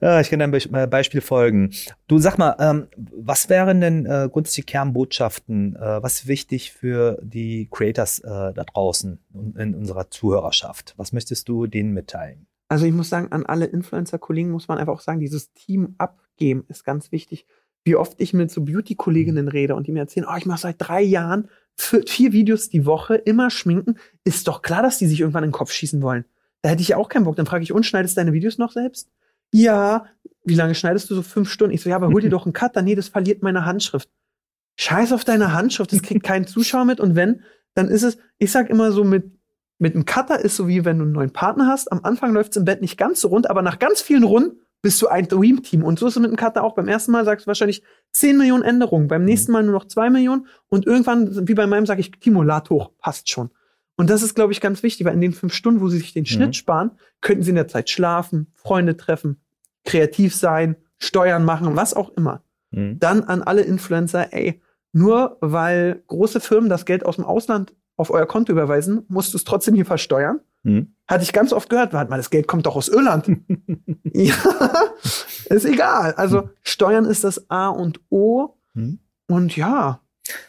[0.00, 1.72] Ja, ich kann deinem Be äh, Beispiel folgen.
[2.06, 5.76] Du sag mal, ähm, was wären denn äh, grundsätzlich Kernbotschaften?
[5.76, 10.94] Äh, was ist wichtig für die Creators äh, da draußen in, in unserer Zuhörerschaft?
[10.96, 12.46] Was möchtest du denen mitteilen?
[12.68, 16.64] Also ich muss sagen, an alle Influencer-Kollegen muss man einfach auch sagen, dieses Team abgeben
[16.68, 17.46] ist ganz wichtig.
[17.84, 20.76] Wie oft ich mit so Beauty-Kolleginnen rede und die mir erzählen, oh, ich mache seit
[20.78, 21.48] drei Jahren
[21.78, 25.54] vier, Videos die Woche, immer schminken, ist doch klar, dass die sich irgendwann in den
[25.54, 26.24] Kopf schießen wollen.
[26.62, 27.36] Da hätte ich ja auch keinen Bock.
[27.36, 29.08] Dann frage ich, und schneidest du deine Videos noch selbst?
[29.52, 30.06] Ja.
[30.44, 31.22] Wie lange schneidest du so?
[31.22, 31.74] Fünf Stunden?
[31.74, 32.82] Ich so, ja, aber hol dir doch einen Cutter.
[32.82, 34.08] Nee, das verliert meine Handschrift.
[34.76, 37.00] Scheiß auf deine Handschrift, das kriegt kein Zuschauer mit.
[37.00, 37.42] Und wenn,
[37.74, 39.30] dann ist es, ich sag immer so, mit,
[39.78, 41.90] mit einem Cutter ist so wie wenn du einen neuen Partner hast.
[41.92, 44.60] Am Anfang läuft es im Bett nicht ganz so rund, aber nach ganz vielen Runden
[44.82, 45.82] bist du ein Dream-Team.
[45.82, 46.74] Und so ist es mit einem Cutter auch.
[46.74, 50.10] Beim ersten Mal sagst du wahrscheinlich 10 Millionen Änderungen, beim nächsten Mal nur noch 2
[50.10, 53.50] Millionen und irgendwann, wie bei meinem, sage ich, Timo, lad hoch, passt schon.
[53.96, 56.12] Und das ist, glaube ich, ganz wichtig, weil in den fünf Stunden, wo sie sich
[56.12, 59.40] den Schnitt sparen, könnten sie in der Zeit schlafen, Freunde treffen,
[59.84, 62.44] kreativ sein, Steuern machen, was auch immer.
[62.70, 63.00] Mhm.
[63.00, 64.62] Dann an alle Influencer, ey,
[64.92, 69.36] nur weil große Firmen das Geld aus dem Ausland auf euer Konto überweisen, musst du
[69.36, 70.40] es trotzdem hier versteuern.
[70.62, 70.94] Mhm.
[71.06, 73.28] Hatte ich ganz oft gehört, warte mal, das Geld kommt doch aus Irland.
[74.12, 74.34] ja,
[75.46, 76.14] ist egal.
[76.14, 78.56] Also Steuern ist das A und O.
[78.74, 78.98] Mhm.
[79.26, 80.00] Und ja,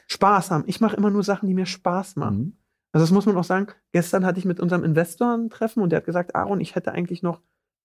[0.07, 0.63] Spaß haben.
[0.67, 2.37] Ich mache immer nur Sachen, die mir Spaß machen.
[2.37, 2.53] Mhm.
[2.91, 3.67] Also das muss man auch sagen.
[3.91, 6.91] Gestern hatte ich mit unserem Investor ein Treffen und der hat gesagt, Aaron, ich hätte
[6.91, 7.41] eigentlich noch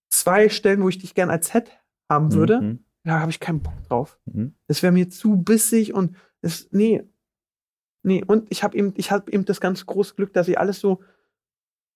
[0.09, 1.71] zwei Stellen, wo ich dich gern als Head
[2.09, 2.61] haben würde.
[2.61, 2.85] Mhm.
[3.05, 4.19] Da habe ich keinen Bock drauf.
[4.67, 7.03] Es wäre mir zu bissig und es, nee.
[8.03, 10.81] Nee, und ich habe eben, ich habe eben das ganz große Glück, dass ich alles
[10.81, 11.01] so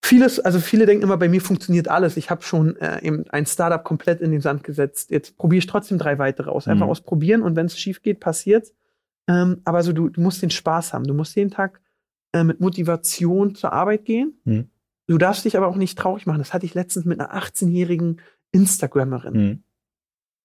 [0.03, 2.17] vieles, also viele denken immer, bei mir funktioniert alles.
[2.17, 5.11] Ich habe schon äh, eben ein Startup komplett in den Sand gesetzt.
[5.11, 6.69] Jetzt probiere ich trotzdem drei weitere aus.
[6.69, 6.91] Einfach Mhm.
[6.91, 8.73] ausprobieren und wenn es schief geht, passiert's.
[9.29, 11.05] Ähm, aber so, du, du musst den Spaß haben.
[11.05, 11.81] Du musst jeden Tag
[12.33, 14.41] äh, mit Motivation zur Arbeit gehen.
[14.45, 14.71] Mhm.
[15.07, 16.39] Du darfst dich aber auch nicht traurig machen.
[16.39, 18.21] Das hatte ich letztens mit einer 18-jährigen
[18.53, 19.35] Instagrammerin.
[19.35, 19.63] Mhm.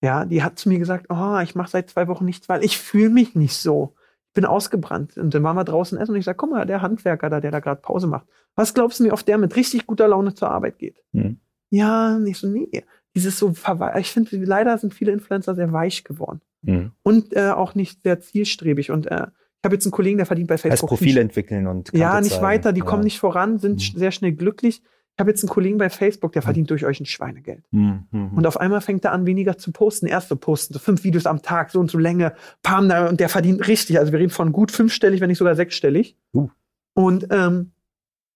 [0.02, 2.78] Ja, die hat zu mir gesagt, oh, ich mache seit zwei Wochen nichts, weil ich
[2.78, 3.96] fühle mich nicht so.
[4.34, 5.18] Bin ausgebrannt.
[5.18, 7.52] Und dann waren wir draußen essen und ich sage, guck mal, der Handwerker da, der
[7.52, 8.26] da gerade Pause macht.
[8.56, 11.04] Was glaubst du, wie oft der mit richtig guter Laune zur Arbeit geht?
[11.12, 11.38] Mhm.
[11.70, 12.84] Ja, nicht so, nee.
[13.16, 13.54] Dieses so,
[14.00, 16.42] ich finde, leider sind viele Influencer sehr weich geworden.
[16.64, 16.92] Mhm.
[17.04, 18.90] Und äh, auch nicht sehr zielstrebig.
[18.92, 20.90] Und äh, ich habe jetzt einen Kollegen, der verdient bei Facebook.
[20.92, 22.44] Heißt Profil entwickeln und Ja, nicht zeigen.
[22.44, 22.86] weiter, die Ja.
[22.86, 24.00] kommen nicht voran, sind Mhm.
[24.00, 24.82] sehr schnell glücklich.
[25.16, 27.64] Ich habe jetzt einen Kollegen bei Facebook, der verdient durch euch ein Schweinegeld.
[27.72, 28.08] Mhm.
[28.12, 28.30] Mhm.
[28.36, 30.08] Und auf einmal fängt er an, weniger zu posten.
[30.08, 32.34] Erst zu posten, so fünf Videos am Tag, so und so Länge,
[32.64, 34.00] pam, und der verdient richtig.
[34.00, 36.18] Also wir reden von gut fünfstellig, wenn nicht sogar sechsstellig.
[36.34, 36.50] Uh.
[36.96, 37.74] Und ähm,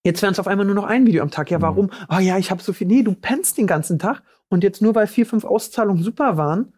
[0.04, 1.50] jetzt werden es auf einmal nur noch ein Video am Tag.
[1.50, 1.62] Ja, Mhm.
[1.64, 1.90] warum?
[2.08, 2.86] Ah ja, ich habe so viel.
[2.86, 4.22] Nee, du pennst den ganzen Tag.
[4.50, 6.74] Und jetzt nur weil vier, fünf Auszahlungen super waren,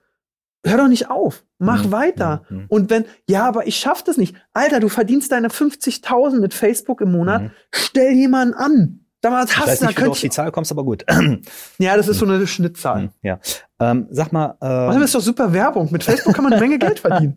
[0.65, 1.43] hör doch nicht auf.
[1.57, 1.91] Mach Mhm.
[1.91, 2.43] weiter.
[2.49, 2.65] Mhm.
[2.69, 4.33] Und wenn, ja, aber ich schaff das nicht.
[4.53, 7.41] Alter, du verdienst deine 50.000 mit Facebook im Monat.
[7.43, 7.51] Mhm.
[7.73, 9.05] Stell jemanden an.
[9.21, 9.85] Sag mal, was Ich hast weiß du?
[9.85, 11.05] Da nicht, wie du auf die Zahl kommst, aber gut.
[11.77, 13.03] ja, das ist so eine Schnittzahl.
[13.03, 13.09] Mhm.
[13.21, 13.39] ja.
[13.79, 14.57] Ähm, sag mal.
[14.61, 15.91] Äh, Außerdem ist doch super Werbung.
[15.91, 17.35] Mit Facebook kann man eine Menge Geld verdienen.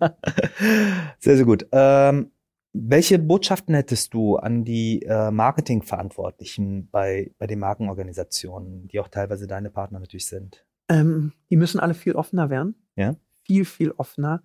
[1.18, 1.66] Sehr, sehr gut.
[1.72, 2.30] Ähm,
[2.72, 9.46] welche Botschaften hättest du an die äh, Marketingverantwortlichen bei, bei den Markenorganisationen, die auch teilweise
[9.46, 10.64] deine Partner natürlich sind?
[10.88, 12.76] Ähm, die müssen alle viel offener werden.
[12.96, 13.16] Ja.
[13.44, 14.42] Viel, viel offener.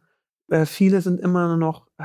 [0.50, 1.88] Äh, viele sind immer noch.
[2.00, 2.04] Äh,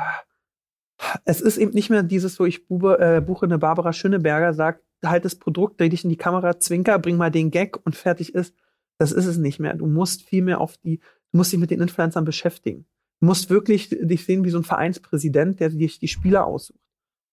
[1.24, 4.80] es ist eben nicht mehr dieses so, ich bube, äh, buche eine Barbara Schöneberger, sag
[5.04, 8.34] halt das Produkt, dreh dich in die Kamera, zwinker, bring mal den Gag und fertig
[8.34, 8.54] ist.
[8.98, 9.74] Das ist es nicht mehr.
[9.74, 12.86] Du musst viel mehr auf die, du musst dich mit den Influencern beschäftigen.
[13.20, 16.78] Du musst wirklich dich sehen wie so ein Vereinspräsident, der sich die Spieler aussucht.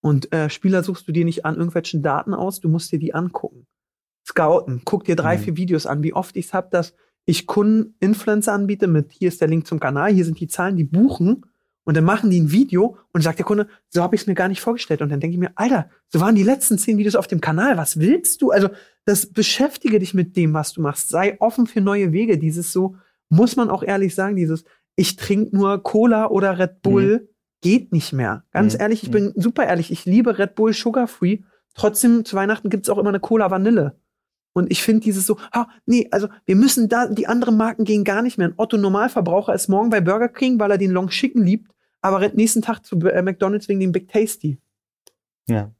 [0.02, 3.14] Und äh, Spieler suchst du dir nicht an irgendwelchen Daten aus, du musst dir die
[3.14, 3.66] angucken.
[4.26, 5.40] Scouten, guck dir drei, Mhm.
[5.42, 6.02] vier Videos an.
[6.02, 6.94] Wie oft ich es habe, dass
[7.26, 10.76] ich Kunden Influencer anbiete mit, hier ist der Link zum Kanal, hier sind die Zahlen,
[10.76, 11.44] die buchen.
[11.84, 14.34] Und dann machen die ein Video und sagt der Kunde, so habe ich es mir
[14.34, 15.00] gar nicht vorgestellt.
[15.02, 17.76] Und dann denke ich mir, Alter, so waren die letzten zehn Videos auf dem Kanal.
[17.76, 18.50] Was willst du?
[18.50, 18.68] Also,
[19.06, 21.08] das beschäftige dich mit dem, was du machst.
[21.08, 22.38] Sei offen für neue Wege.
[22.38, 22.96] Dieses so,
[23.30, 24.64] muss man auch ehrlich sagen, dieses,
[24.94, 27.28] ich trinke nur Cola oder Red Bull,
[27.62, 28.44] geht nicht mehr.
[28.52, 28.80] Ganz Mhm.
[28.80, 29.90] ehrlich, ich bin super ehrlich.
[29.90, 31.38] Ich liebe Red Bull Sugar Free.
[31.74, 33.96] Trotzdem, zu Weihnachten gibt's auch immer eine Cola Vanille.
[34.52, 38.02] Und ich finde dieses so, ha, nee, also wir müssen da, die anderen Marken gehen
[38.04, 38.48] gar nicht mehr.
[38.48, 41.70] Ein Otto Normalverbraucher ist morgen bei Burger King, weil er den Long Chicken liebt,
[42.00, 44.58] aber rennt nächsten Tag zu äh, McDonalds wegen dem Big Tasty.
[45.48, 45.70] Ja.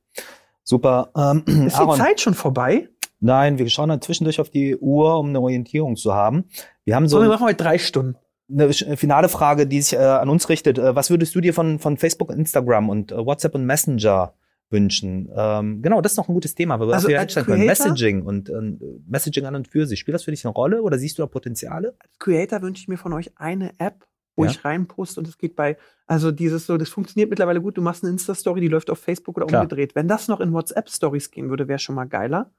[0.63, 1.11] Super.
[1.17, 2.89] Ähm, Ist die Aaron, Zeit schon vorbei?
[3.23, 6.45] nein, wir schauen dann zwischendurch auf die Uhr, um eine Orientierung zu haben.
[6.85, 8.17] Wir haben so So, wir machen heute drei Stunden.
[8.51, 10.79] eine sch- finale Frage, die sich äh, an uns richtet.
[10.79, 14.33] Äh, was würdest du dir von, von Facebook, Instagram und äh, WhatsApp und Messenger
[14.71, 15.29] wünschen?
[15.35, 17.67] Ähm, genau, das ist noch ein gutes Thema, weil wir Also wir als einsteigen können.
[17.67, 17.87] Creator?
[17.87, 19.99] Messaging und äh, Messaging an und für sich.
[20.01, 21.95] Spielt das für dich eine Rolle oder siehst du da Potenziale?
[21.99, 24.07] Als Creator wünsche ich mir von euch eine App,
[24.37, 24.51] wo Ja.
[24.51, 27.77] ich reinposte und es geht bei, also dieses so, das funktioniert mittlerweile gut.
[27.77, 29.63] Du machst eine Insta-Story, die läuft auf Facebook oder Klar.
[29.63, 29.95] umgedreht.
[29.95, 32.53] Wenn das noch in WhatsApp-Stories gehen würde, wäre schon mal geiler.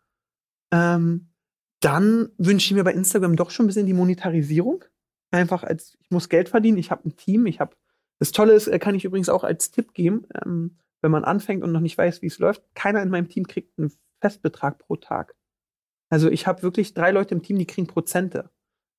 [0.72, 1.28] Ähm,
[1.80, 4.84] dann wünsche ich mir bei Instagram doch schon ein bisschen die Monetarisierung.
[5.32, 7.76] Einfach als, ich muss Geld verdienen, ich habe ein Team, ich habe,
[8.20, 11.64] das Tolle ist, äh, kann ich übrigens auch als Tipp geben, ähm, wenn man anfängt
[11.64, 14.95] und noch nicht weiß, wie es läuft, keiner in meinem Team kriegt einen Festbetrag pro
[14.95, 15.36] Tag.
[16.10, 18.49] Also ich habe wirklich drei Leute im Team, die kriegen Prozente.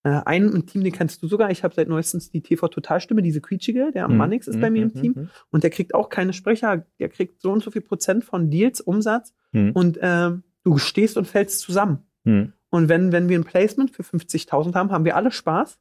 [0.04, 1.50] Äh, einen im Team, den kennst du sogar.
[1.50, 4.16] Ich habe seit neuestens die TV-Totalstimme, diese quietschige, der am Mhm.
[4.18, 5.12] Mannix ist bei mir im Mhm, Team.
[5.16, 6.86] mhm, Und der kriegt auch keine Sprecher.
[6.98, 9.32] Der kriegt so und so viel Prozent von Deals, Umsatz.
[9.52, 9.70] mhm.
[9.72, 12.06] Und ähm, du stehst und fällst zusammen.
[12.24, 12.52] Mhm.
[12.70, 15.78] Und wenn, wenn wir ein Placement für 50.000 haben, haben wir alle Spaß.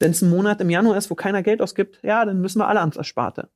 [0.00, 2.68] Wenn es ein Monat im Januar ist, wo keiner Geld ausgibt, ja, dann müssen wir
[2.68, 3.48] alle ans Ersparte.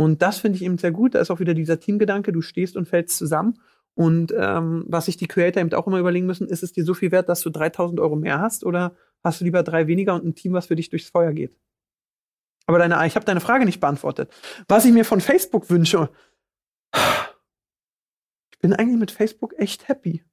[0.00, 1.14] Und das finde ich eben sehr gut.
[1.14, 3.60] Da ist auch wieder dieser Teamgedanke, du stehst und fällst zusammen.
[3.92, 6.94] Und ähm, was sich die Creator eben auch immer überlegen müssen, ist es dir so
[6.94, 10.24] viel wert, dass du 3000 Euro mehr hast oder hast du lieber drei weniger und
[10.24, 11.54] ein Team, was für dich durchs Feuer geht?
[12.64, 14.32] Aber deine, ich habe deine Frage nicht beantwortet.
[14.68, 16.08] Was ich mir von Facebook wünsche,
[16.94, 20.24] ich bin eigentlich mit Facebook echt happy.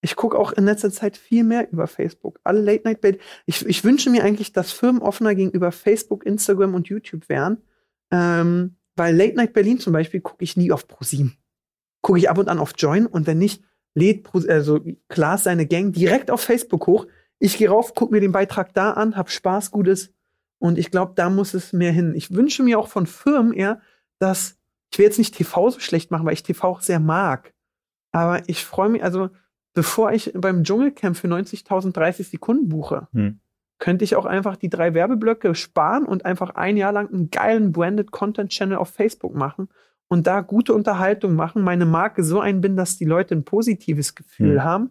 [0.00, 2.40] Ich gucke auch in letzter Zeit viel mehr über Facebook.
[2.44, 3.20] Alle Late Night Bed.
[3.44, 7.62] Ich, ich wünsche mir eigentlich, dass Firmen offener gegenüber Facebook, Instagram und YouTube wären.
[8.10, 11.36] Ähm, weil Late Night Berlin zum Beispiel gucke ich nie auf ProSieben.
[12.02, 13.62] Gucke ich ab und an auf Join und wenn nicht,
[13.94, 17.06] lädt Pro, also Klaas seine Gang direkt auf Facebook hoch.
[17.38, 20.12] Ich gehe rauf, gucke mir den Beitrag da an, hab Spaß, Gutes.
[20.58, 22.14] Und ich glaube, da muss es mehr hin.
[22.14, 23.80] Ich wünsche mir auch von Firmen eher,
[24.18, 24.56] dass
[24.92, 27.52] ich will jetzt nicht TV so schlecht machen, weil ich TV auch sehr mag.
[28.12, 29.28] Aber ich freue mich, also
[29.74, 33.40] bevor ich beim Dschungelcamp für 90.000 30 Sekunden buche, Hm.
[33.78, 37.72] Könnte ich auch einfach die drei Werbeblöcke sparen und einfach ein Jahr lang einen geilen
[37.72, 39.68] Branded Content Channel auf Facebook machen
[40.08, 44.54] und da gute Unterhaltung machen, meine Marke so einbinden, dass die Leute ein positives Gefühl
[44.60, 44.64] Hm.
[44.64, 44.90] haben.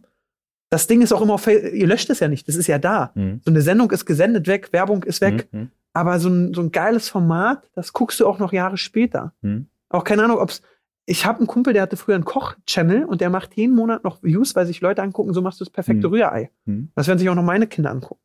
[0.69, 2.79] Das Ding ist auch immer auf Facebook, ihr löscht es ja nicht, das ist ja
[2.79, 3.11] da.
[3.15, 3.39] Mhm.
[3.45, 5.69] So eine Sendung ist gesendet weg, Werbung ist weg, Mhm.
[5.93, 9.33] aber so ein, so ein geiles Format, das guckst du auch noch Jahre später.
[9.41, 9.67] Mhm.
[9.89, 10.61] Auch keine Ahnung, ob's.
[11.07, 14.23] Ich habe einen Kumpel, der hatte früher einen Koch-Channel und der macht jeden Monat noch
[14.23, 16.13] Views, weil sich Leute angucken, so machst du das perfekte Hm.
[16.13, 16.49] Rührei.
[16.65, 16.89] Mhm.
[16.95, 18.24] Das werden sich auch noch meine Kinder angucken.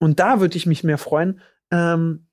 [0.00, 1.40] Und da würde ich mich mehr freuen.
[1.70, 2.26] Ähm,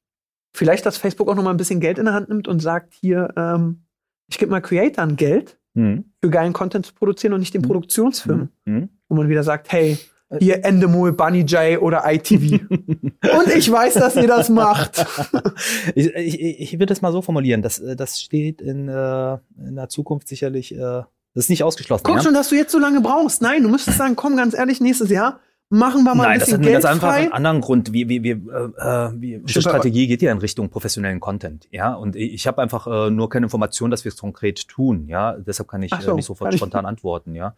[0.56, 2.96] vielleicht, dass Facebook auch noch mal ein bisschen Geld in der Hand nimmt und sagt,
[2.96, 3.84] hier, ähm,
[4.28, 6.06] ich gebe mal Creatoren Geld Mhm.
[6.24, 7.66] für geilen Content zu produzieren und nicht den Mhm.
[7.68, 8.50] Produktionsfirmen.
[8.66, 8.90] Mhm.
[9.10, 9.96] Wo man wieder sagt, hey,
[10.40, 12.60] hier Endemol, Bunny J oder ITV.
[12.72, 15.06] und ich weiß, dass ihr das macht.
[15.96, 17.62] ich, ich, ich würde das mal so formulieren.
[17.62, 19.34] Das, äh, das steht in, äh,
[19.68, 21.06] in der Zukunft sicherlich, äh, das
[21.46, 22.04] ist nicht ausgeschlossen.
[22.06, 22.24] Guck ja?
[22.24, 23.42] schon, dass du jetzt so lange brauchst.
[23.44, 25.40] Nein, du müsstest sagen, komm, ganz ehrlich, nächstes Jahr
[25.70, 27.22] machen wir mal Nein, ein das bisschen hat einen Geld ganz einfach frei.
[27.24, 27.94] einen anderen Grund.
[27.94, 31.68] Wie, wie, wie, äh, äh, wie unsere Strategie geht ja in Richtung professionellen Content.
[31.72, 35.08] Ja, und ich, habe einfach äh, nur keine Information, dass wir es konkret tun.
[35.08, 37.36] Ja, deshalb kann ich Ach so, äh, nicht sofort kann ich- spontan antworten.
[37.36, 37.56] Ja,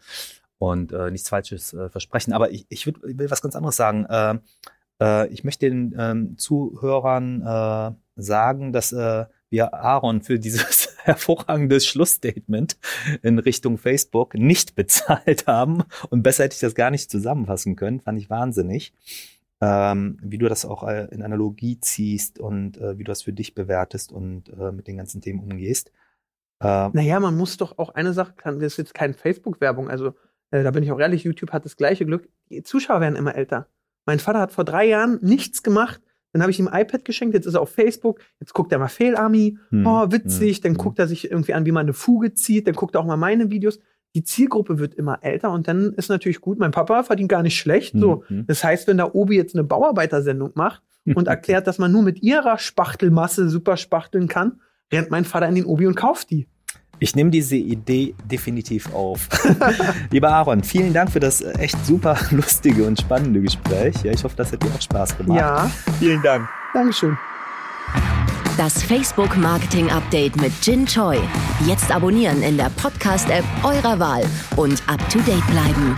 [0.58, 2.34] und äh, nichts Falsches äh, versprechen.
[2.34, 4.06] Aber ich, ich, würd, ich will was ganz anderes sagen.
[4.06, 4.36] Äh,
[5.02, 7.92] äh, ich möchte den ähm, Zuhörern äh,
[8.22, 12.78] sagen, dass äh, wir Aaron für dieses hervorragende Schlussstatement
[13.22, 15.84] in Richtung Facebook nicht bezahlt haben.
[16.10, 18.00] Und besser hätte ich das gar nicht zusammenfassen können.
[18.00, 18.94] Fand ich wahnsinnig.
[19.62, 23.34] Ähm, wie du das auch äh, in Analogie ziehst und äh, wie du das für
[23.34, 25.92] dich bewertest und äh, mit den ganzen Themen umgehst.
[26.62, 30.14] Äh, Naja, man muss doch auch eine Sache, das ist jetzt keine Facebook-Werbung, also
[30.52, 32.30] äh, da bin ich auch ehrlich, YouTube hat das gleiche Glück.
[32.50, 33.68] Die Zuschauer werden immer älter.
[34.06, 37.34] Mein Vater hat vor drei Jahren nichts gemacht, dann habe ich ihm ein iPad geschenkt,
[37.34, 40.72] jetzt ist er auf Facebook, jetzt guckt er mal Fehlarmy, hm, oh, witzig, hm, dann
[40.74, 40.78] hm.
[40.78, 43.18] guckt er sich irgendwie an, wie man eine Fuge zieht, dann guckt er auch mal
[43.18, 43.80] meine Videos.
[44.16, 47.60] die Zielgruppe wird immer älter und dann ist natürlich gut, mein Papa verdient gar nicht
[47.60, 47.94] schlecht.
[47.96, 48.24] So.
[48.28, 48.46] Mhm.
[48.48, 52.24] Das heißt, wenn da Obi jetzt eine Bauarbeitersendung macht und erklärt, dass man nur mit
[52.24, 54.62] ihrer Spachtelmasse super spachteln kann,
[54.92, 56.48] rennt mein Vater in den Obi und kauft die.
[57.00, 59.30] Ich nehme diese Idee definitiv auf.
[60.12, 63.96] Lieber Aaron, vielen Dank für das äh, echt super lustige und spannende Gespräch.
[64.04, 65.40] Ja, ich hoffe, das hat dir auch Spaß gemacht.
[65.40, 66.48] Ja, Vielen Dank.
[66.74, 67.18] Dankeschön.
[68.58, 71.18] Das Facebook Marketing Update mit Jin Choi.
[71.66, 74.24] Jetzt abonnieren in der Podcast-App eurer Wahl
[74.58, 75.98] und up to date bleiben.